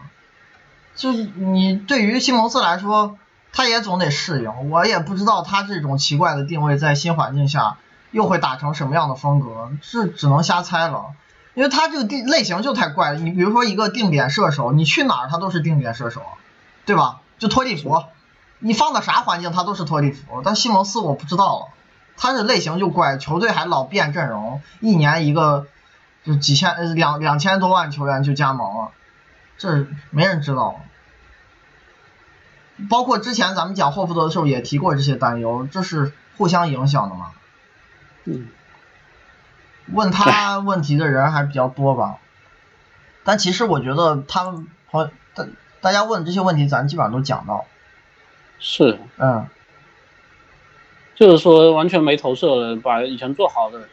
[0.96, 3.18] 就你对于西蒙斯来说，
[3.52, 4.70] 他也总得适应。
[4.70, 7.78] 我也不知道他这种奇怪的定位在新环境下
[8.12, 11.06] 又会打成什么样的风格，这只能瞎猜了。
[11.54, 16.22] 因为他这个定类型就太怪了，你比如说一个定点射手，你去哪儿他都是定点射手，
[16.84, 17.20] 对吧？
[17.38, 18.04] 就托利弗，
[18.58, 20.42] 你放到啥环境他都是托利弗。
[20.44, 21.66] 但西蒙斯我不知道了，
[22.16, 25.66] 他这类型就怪，球队还老变阵容，一年一个
[26.24, 28.90] 就几千两两千多万球员就加盟了，
[29.58, 30.80] 这没人知道。
[32.90, 37.30] 包括之前咱们讲霍福德的时候也提过这些担忧，这是互相影响的嘛？
[38.24, 38.48] 嗯。
[39.92, 42.16] 问他 问题的人还比较多吧，
[43.22, 45.46] 但其实我觉得他们朋大
[45.82, 47.66] 大家问这些问题，咱基本上都讲到。
[48.58, 49.46] 是，嗯，
[51.14, 53.88] 就是说完全没投射了，把以前做好的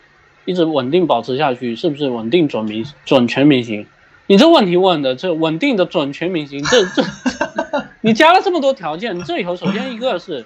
[0.46, 3.86] 一直稳定保持下去，是不是稳定准明准全明星？
[4.28, 7.04] 你这问题问的，这稳定的准全明星，这这，
[8.02, 10.46] 你加了这么多条件，这里头首先一个是，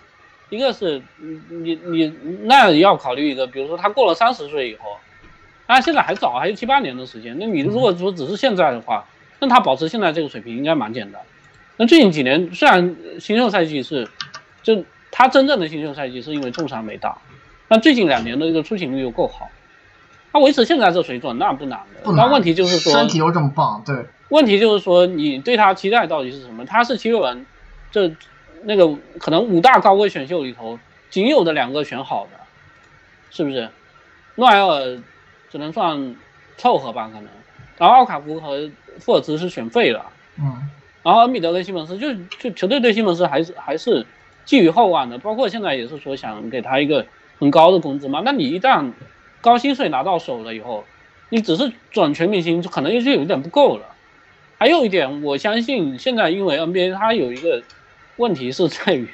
[0.49, 2.13] 一个是你你你
[2.43, 4.97] 那要考虑一个，比如说他过了三十岁以后。
[5.67, 7.35] 啊，现在还早，还有七八年的时间。
[7.39, 9.03] 那你如果说只是现在的话，
[9.39, 11.19] 那他保持现在这个水平应该蛮简单。
[11.77, 14.07] 那最近几年虽然新秀赛季是，
[14.61, 14.85] 就
[15.17, 17.17] 他真正的新秀赛季是因为重伤没打，
[17.69, 19.47] 但最近两年的这个出勤率又够好，
[20.33, 22.13] 他维持现在这水准那不难的。
[22.17, 23.95] 但问题就是说身体又这么棒，对。
[24.27, 26.65] 问题就是说你对他期待到底是什么？
[26.65, 27.45] 他是七六人
[27.91, 28.11] 这
[28.63, 30.77] 那个可能五大高位选秀里头
[31.09, 32.37] 仅有的两个选好的，
[33.31, 33.69] 是不是？
[34.35, 34.99] 诺埃尔。
[35.51, 36.15] 只能算
[36.57, 37.29] 凑合吧，可能。
[37.77, 40.07] 然后奥卡福和富尔兹是选废了，
[40.37, 40.69] 嗯。
[41.01, 44.05] 然后恩比德跟西蒙斯就就球队对西蒙斯还是还是
[44.45, 47.05] 寄予厚望的，包括现在也是说想给他一个
[47.39, 48.21] 很高的工资嘛。
[48.23, 48.91] 那你一旦
[49.41, 50.85] 高薪水拿到手了以后，
[51.29, 53.85] 你只是转全明星，可能就有一点不够了。
[54.57, 57.61] 还有一点，我相信现在因为 NBA 它有一个
[58.15, 59.09] 问题是在于，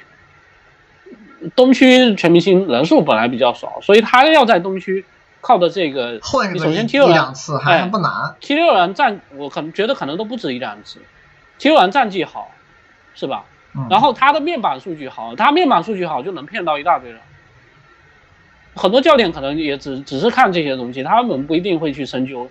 [1.56, 5.04] 东区全明星人数本来比较少，所以他要在东区
[5.40, 6.20] 靠的这个，
[6.52, 8.36] 你首先 T 六两次还哎不难。
[8.40, 11.00] T 六人战，我可能觉得可能都不止一两次
[11.58, 12.52] ，T 六人战绩好，
[13.14, 13.44] 是吧？
[13.74, 17.20] 嗯，然后他的面板数据好，他面板数据好就能骗到一大堆人。
[18.74, 22.50] 很多教练可能也只只是看这些东西，他们不一定会去深究，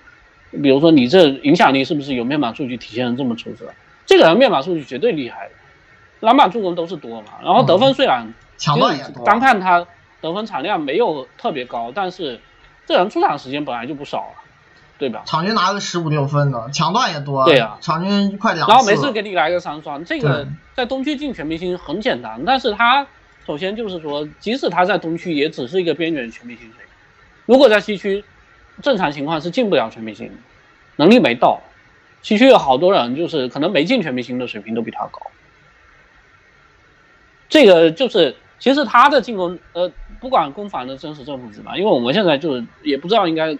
[0.61, 3.71] 比如说你这影响力是不是有面板数据体现的这么出色？
[4.05, 5.53] 这个人面板数据绝对厉害的，
[6.19, 9.25] 篮板助攻都是多嘛，然后得分虽然就是抢断也多。
[9.25, 9.85] 单看他
[10.21, 12.39] 得分产量没有特别高，但是
[12.85, 14.40] 这人出场时间本来就不少了，
[15.01, 15.23] 对吧？
[15.25, 17.43] 场均拿个十五六分的，抢断也多。
[17.45, 18.71] 对呀场均快两次。
[18.71, 23.07] 然后每次给你来个三双，这个在东区进全明星很简单，但是他
[23.47, 26.85] 首先就是说，即使他在东区也只是一个边缘全明星水平，
[27.47, 28.23] 如果在西区，
[28.83, 30.31] 正常情况是进不了全明星，
[30.97, 31.59] 能力没到。
[32.21, 35.19] 西区有好多人就是可能没进全明星的水平都比他高，
[37.49, 43.57] 这个就是其实他的进攻呃不管攻防的真实正负值吧，因为我们现在就是也不知道应该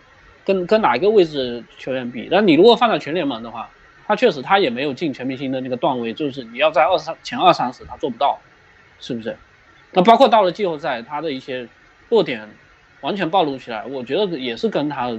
[0.51, 3.69] 跟跟哪一个位置球员比，但你如果放在全联盟的话，
[4.05, 8.39] 他确实他也没有进全明星的那个段位，就是你要在二三前二三十他做不到，
[8.99, 9.37] 是不是？
[9.91, 11.69] 那包括到了季后赛，他的一些
[12.09, 12.49] 弱点
[12.99, 15.17] 完全暴露起来，我觉得也是跟他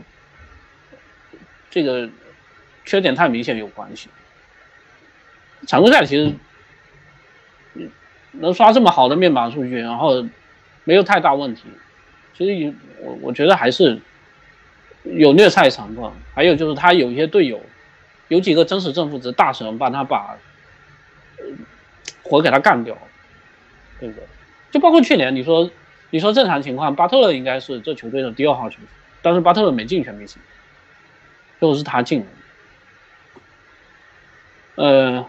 [1.70, 2.11] 这个
[2.85, 4.11] 缺点太明显有关系。
[5.66, 6.35] 常规赛其实
[8.33, 10.26] 能刷这么好的面板数据，然后
[10.85, 11.62] 没有太大问题，
[12.37, 14.01] 其实也我我觉得还是
[15.05, 17.61] 有虐菜成分，还有就是他有一些队友，
[18.29, 20.37] 有几个真实正负值大神帮他把
[21.39, 21.45] 呃
[22.23, 22.97] 活给他干掉，
[23.99, 24.25] 对不对？
[24.71, 25.71] 就包括去年你说
[26.11, 28.89] 你说正常情况，巴特勒应该是这球队的第二号球员，
[29.23, 30.41] 但是巴特勒没进全明星，
[31.59, 32.27] 最后是他进的。
[34.77, 35.27] 呃，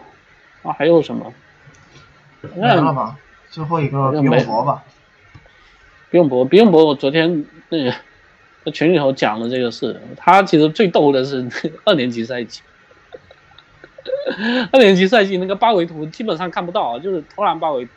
[0.62, 1.34] 啊还有什么？
[2.54, 3.18] 没了吧？
[3.50, 4.84] 最后一个比没永博吧。
[6.10, 7.96] 比永博，比永博，我昨天那个在
[8.72, 11.46] 群里头讲了这个事，他其实最逗的是
[11.84, 12.60] 二年级赛季，
[14.72, 17.90] 二年级赛季那个八维图基本上看不到，就是投篮八维图。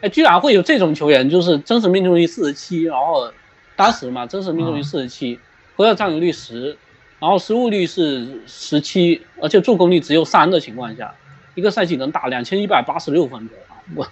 [0.00, 3.32] 哎，居然会有这种球员，就是真实命中率四十七，然后
[3.76, 5.38] 当时嘛，真实命中率四十七，
[5.76, 6.76] 回合占有率十，
[7.20, 11.14] 然后失误率是十七，而且助攻率只有三的情况下，
[11.54, 13.78] 一个赛季能打两千一百八十六分钟啊！
[13.94, 14.08] 我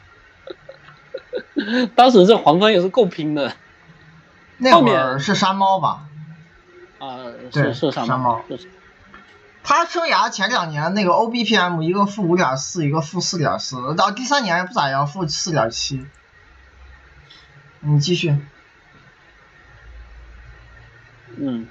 [1.96, 3.52] 当时这黄蜂也是够拼的
[4.58, 6.08] 那会儿是山猫吧？
[6.98, 8.44] 啊，对是是山猫
[9.62, 16.06] 他生涯前两年那个 OBPM 一个负五点四，一个负四点四，到第三年不咋样，负四点七。
[17.80, 18.36] 你继续。
[21.36, 21.66] 嗯，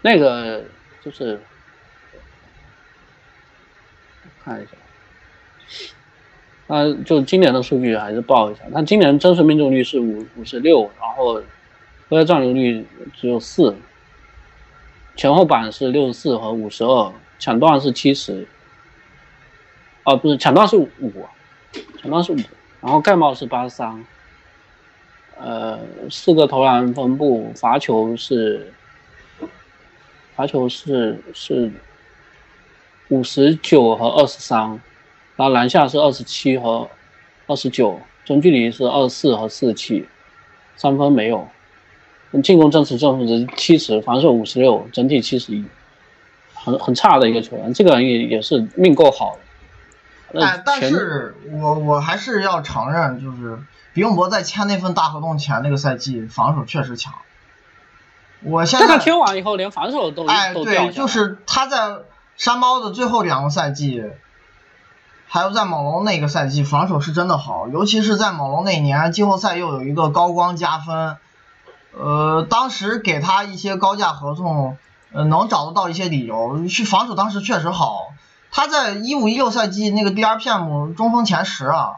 [0.00, 0.64] 那个
[1.04, 1.42] 就是
[4.44, 4.72] 看一下，
[6.72, 13.76] 啊，就今年的数据还是报一下，他今年真实命中率是五五十六，然后回合占有率只有四，
[15.14, 18.48] 前后板是六十四和五十二，抢断是七十，
[20.04, 20.88] 哦，不是抢断是五，
[22.00, 22.38] 抢断是五，
[22.80, 24.02] 然后盖帽是八十三。
[25.38, 28.72] 呃，四个投篮分布，罚球是
[30.34, 31.70] 罚球是是
[33.08, 34.80] 五十九和二十三，
[35.36, 36.88] 然后篮下是二十七和
[37.46, 40.06] 二十九，中距离是二十四和四十七，
[40.76, 41.48] 三分没有，
[42.42, 45.64] 进攻真实正负值七十，防守五十六，整体七十一，
[46.54, 49.40] 很很差的一个球员，这个人也也是命够好的。
[50.34, 53.58] 那哎，但是我我还是要承认，就是
[53.92, 57.12] 比永博在签那份大合同前那个赛季防守确实强。
[58.44, 61.98] 我现在签完以后连防守都哎，对，就是他在
[62.36, 64.02] 山猫的最后两个赛季，
[65.34, 71.16] 还有在猛龙那个赛季，防守是真的好，尤其是在猛龙那年季后赛又有一个高光加分，
[71.98, 74.76] 呃，当时给他一些高价合同，
[75.10, 78.08] 呃，能找得到一些理由，去防守当时确实好。
[78.50, 81.92] 他在一五一六赛季那个 DRPM 中锋前十啊，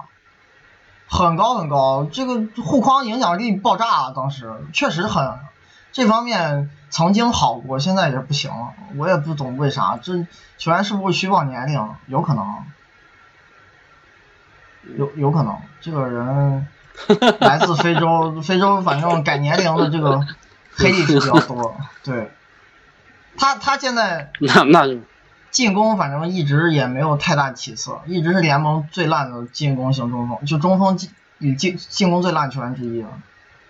[1.09, 5.41] 很高很高，这个护框影响力爆炸啊，当时确实很
[5.91, 8.75] 这方面曾经好过，现在也不行了。
[8.97, 10.25] 我也不懂为啥，这
[10.57, 11.89] 球员是不是虚报年龄？
[12.07, 12.47] 有可能，
[14.97, 16.67] 有有可能，这个人
[17.41, 20.21] 来自非洲， 非洲反正改年龄的这个
[20.73, 21.77] 黑历史比较多。
[22.05, 22.31] 对，
[23.37, 24.97] 他他现在那那
[25.51, 33.09] 进攻反正一直也没有太大起色，一直是联盟最烂的进攻型中锋，就中锋进以进进攻最烂球员之一了。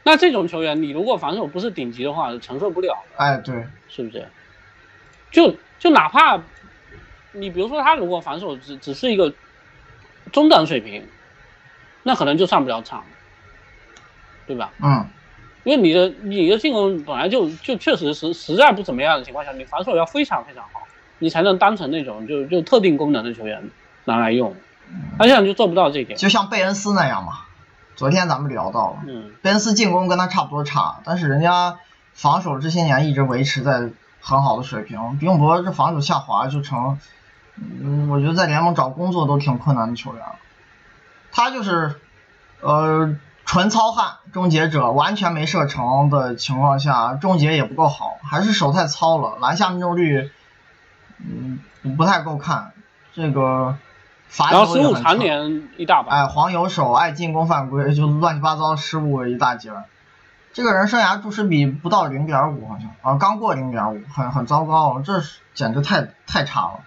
[0.02, 4.28] 那这种球员，你如果防守不是顶级的话，承受不了，哎，对，是不是？
[5.30, 6.40] 就就哪怕
[7.32, 9.32] 你比如说他如果防守只只是一个
[10.34, 11.08] 中等水平，
[12.02, 13.04] 那可能就上不了场，
[14.46, 14.70] 对吧？
[14.82, 15.06] 嗯，
[15.62, 20.82] 因为你的你的进攻本来就就确实实实在不怎么样的情况下，你防守要非常非常好，
[21.18, 23.70] 你才能当成那种就就特定功能的球员
[24.04, 24.54] 拿来用。
[25.18, 26.18] 他现在就做不到这一点。
[26.18, 27.38] 就像贝恩斯那样嘛。
[27.96, 31.78] 昨天咱们聊到了，嗯，贝恩斯进攻跟他差不多差，但是人家
[32.12, 33.88] 防守这些年一直维持在
[34.20, 35.16] 很好的水平。
[35.20, 36.98] 比永博这防守下滑就成，
[37.56, 40.24] 嗯，我觉得在联盟找工作都挺困难的球员。
[41.32, 42.00] 他就是，
[42.60, 50.30] 呃，纯糙汉终结者，完全没射程的情况下，终结也不够好，还是手太糙了，篮下命中率，
[51.18, 51.60] 嗯，
[51.96, 52.72] 不太够看。
[53.12, 53.76] 这个
[54.28, 54.94] 罚然后失误。
[54.94, 56.12] 常年一大把。
[56.12, 59.70] 哎，黄油手爱进攻犯规，就乱七八糟失误一大截。
[60.52, 66.80] 这个人生涯注释比不到零点五，好像啊，刚过零点五，很很糟糕，这是简直太太差了。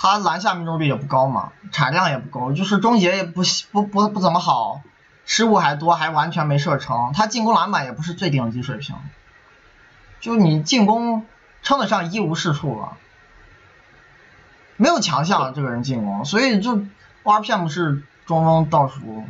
[0.00, 3.42] 他篮下命中率也不高嘛，产量也不高，就是终结也不
[3.72, 4.80] 不不不怎么好，
[5.26, 7.12] 失误还多，还完全没射成。
[7.12, 8.94] 他进攻篮板也不是最顶级水平，
[10.20, 11.26] 就你进攻
[11.64, 12.92] 称得上一无是处了。
[14.76, 16.80] 没有强项，这个人进攻，所以就
[17.24, 19.24] RPM 是中锋倒数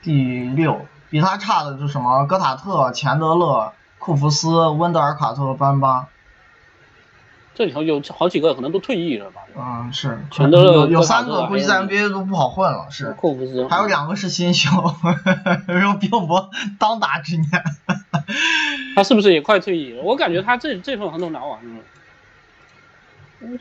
[0.00, 6.08] 第六，比他差的就什么戈塔特、钱德勒、库弗斯、温德尔卡特、班巴，
[7.54, 9.42] 这里头有好几个可能都退役了吧？
[9.56, 14.70] 嗯，是钱德勒有有三个估计在 NBA 都不好混了，是，库弗斯，还有两个是新秀，
[15.68, 17.50] 然后比尔博当打之年，
[18.94, 20.02] 他是不是也快退役了？
[20.02, 21.82] 我感觉他这这份合同拿完了，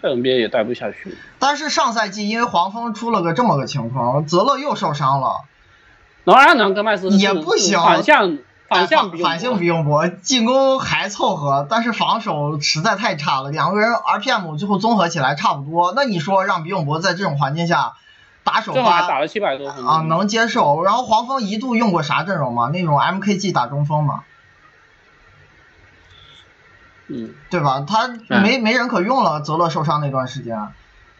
[0.01, 1.17] 在 NBA 也待不下去。
[1.39, 5.41] 但是上赛季因为黄蜂出了个这么个情况，泽勒又受伤了。
[6.23, 8.37] 然后阿南跟麦斯是也不行反向
[8.71, 13.51] 反哎向比反反向比永博，进攻还凑合，但是防守实在太差了。
[13.51, 17.95] 两个人 RPM 最后综合起来差不多，那你说让比永博在这种环境下
[18.45, 20.83] 打首发打了七百多分啊，能接受？
[20.83, 22.69] 然后黄蜂一度用过啥阵容吗？
[22.71, 24.23] 那种 MKG 打中锋嘛，
[27.07, 27.83] 嗯，对吧？
[27.85, 28.07] 他
[28.41, 30.69] 没没人可用了，泽勒受伤那段时间，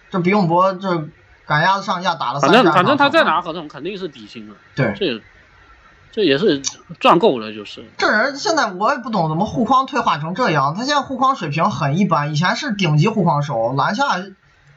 [0.10, 1.10] 这比永博这
[1.46, 4.94] 赶鸭子上架打了三反十二正反正他场再拿合同肯定是底薪了，对。
[4.98, 5.22] 这
[6.12, 6.62] 这也是
[7.00, 14.22] 赚够了，就是这人现在我也不懂怎么护框退化成这样，他现在护框水平很一般，以前是顶级护框手，篮下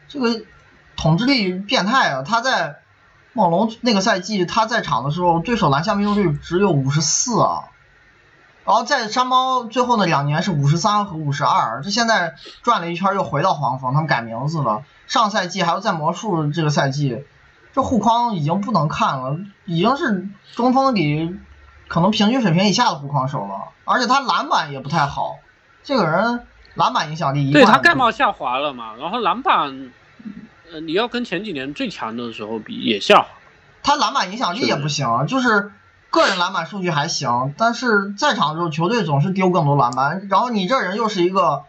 [0.07, 0.43] 这个
[0.97, 2.23] 统治力变态啊！
[2.23, 2.77] 他在
[3.33, 7.65] 猛龙那个赛季他在场的时候，对手篮下命中率只有五十四啊，
[8.65, 14.85] 然后在山猫最后那两年是五十三和五十二，这现在转了一圈又回到黄蜂，他们改名字了。
[15.09, 17.25] 上赛季还有在魔术这个赛季，
[17.75, 21.37] 这护框已经不能看了，已经是中锋里
[21.89, 25.39] 可能平均水平以下的护框手了，而且他篮板也不太好。
[25.83, 29.91] 这个人篮板影响力一对他盖帽下滑了嘛，然后篮板，
[30.73, 33.27] 呃，你要跟前几年最强的时候比也下滑。
[33.83, 35.73] 他篮板影响力也不行，就是
[36.11, 41.65] 个人篮板数据还行，但是在场的时候球队总是丢更多篮板，然后你这人又是一个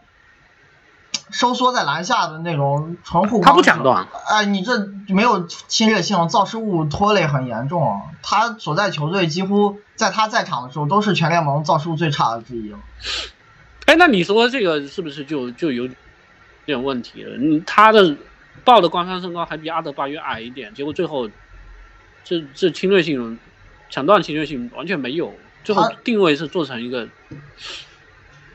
[1.30, 8.00] 收缩在篮下的那种纯护框，他不抢断，哎，你这没有侵略性，造失误拖累很严重。
[8.22, 12.78] 他所在球队几乎在他在场的时候都是全联盟造失误最差的之一了。
[13.86, 15.88] 哎，那你说这个是不是就就有
[16.64, 17.36] 点问题了？
[17.36, 18.16] 你他的
[18.64, 21.28] 报的官方身高还比阿德巴约矮一点，结果最后
[22.24, 23.38] 这这侵略性、
[23.90, 27.08] 抢断侵略性完全没有，最后定位是做成一个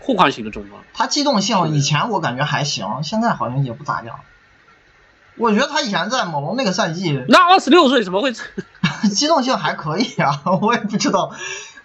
[0.02, 0.80] 护框型的中锋。
[0.93, 4.20] 他机动性以前我感觉还行，现在好像也不咋样。
[5.38, 8.34] 我觉得他以前在猛龙那个赛季那二十六岁怎么会？
[9.14, 11.32] 机动性还可以啊， 我也不知道。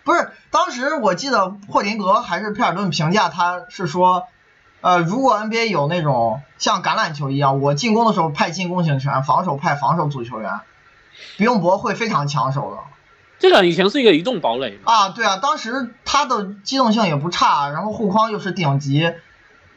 [0.04, 4.24] 不是，当时我记得霍林格还是佩尔顿评价他是说，
[4.80, 10.60] 呃，如果 NBA 有那种像橄榄球一样，我进攻的时候派进攻型球员，防守派防守组球员，
[11.38, 12.78] 比永博会非常抢手的。
[13.38, 19.12] 这个以前是一个移动堡垒，啊，对啊，当时他的机动性也不差，然后护框又是顶级，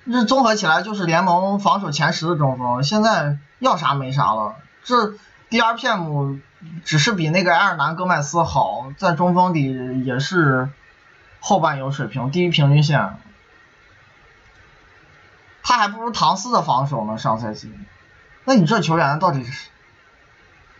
[0.09, 2.83] 这综合起来就是联盟防守前十的中锋。
[2.83, 5.13] 现在要啥没啥了，这
[5.49, 6.39] DRPM
[6.85, 10.69] 只是比那个埃尔南戈麦斯好，在中锋里也是
[11.39, 13.17] 后半有水平，低于平均线。
[15.61, 17.71] 他还不如唐斯的防守呢，上赛季。
[18.45, 19.69] 那你这球员到底是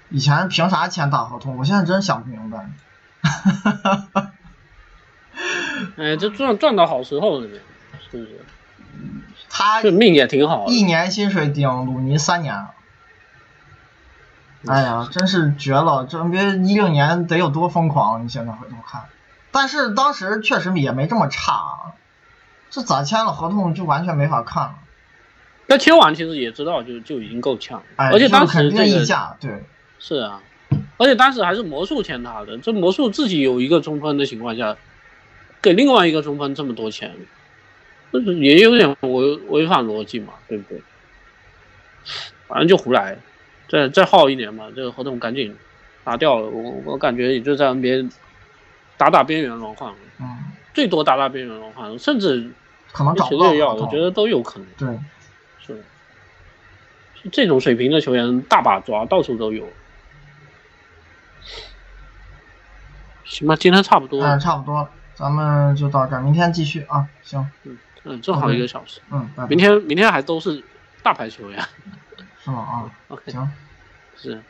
[0.10, 1.58] 以前凭啥签大合同？
[1.58, 2.70] 我现在真想不明白。
[5.98, 7.60] 哎，这赚赚到好时候了呗，
[8.12, 8.46] 是不是？
[9.50, 10.72] 他这命也挺好的。
[10.72, 12.74] 一年薪水顶鲁尼三年了，
[14.68, 16.06] 哎呀，真是绝了！
[16.06, 18.24] 这 NBA 一六年得有多疯狂？
[18.24, 19.06] 你现在回头看，
[19.52, 21.94] 但是当时确实也没这么差，啊
[22.70, 24.76] 这咋签了合同就完全没法看了。
[25.66, 29.64] 那签完其实也知道就就已经够呛，哎，而且当时这个溢价，对，
[30.00, 30.42] 是啊，
[30.98, 34.78] 而且当时还是魔术签他的，这魔术自己有一个中锋的情况下，
[35.62, 37.14] 给另外一个中锋这么多钱，
[38.12, 40.82] 就是也有点违违反逻辑嘛，对不对？
[42.48, 43.18] 反正就胡来，
[43.68, 45.56] 再再耗一年嘛，这个合同赶紧
[46.06, 46.48] 拿掉了。
[46.48, 48.10] 我我感觉也就在 NBA
[48.98, 50.26] 打打边缘轮换，嗯，
[50.74, 52.50] 最多打打边缘轮换，甚至
[52.92, 54.68] 可能找队要，我觉得都有可能。
[54.78, 55.00] 对，
[55.60, 55.84] 是，
[57.22, 59.68] 是这种水平的球员大把抓，到处都有。
[63.30, 67.46] 行吧，今天差不多，嗯，差不多，咱们就到这儿，明天继续啊，行，
[68.04, 69.00] 嗯，正好一个小时。
[69.12, 70.64] 嗯，明天明天还都是
[71.04, 71.68] 大牌球呀。
[72.44, 72.60] 是吗？
[72.60, 73.50] 啊， OK，行。
[74.18, 74.42] 是。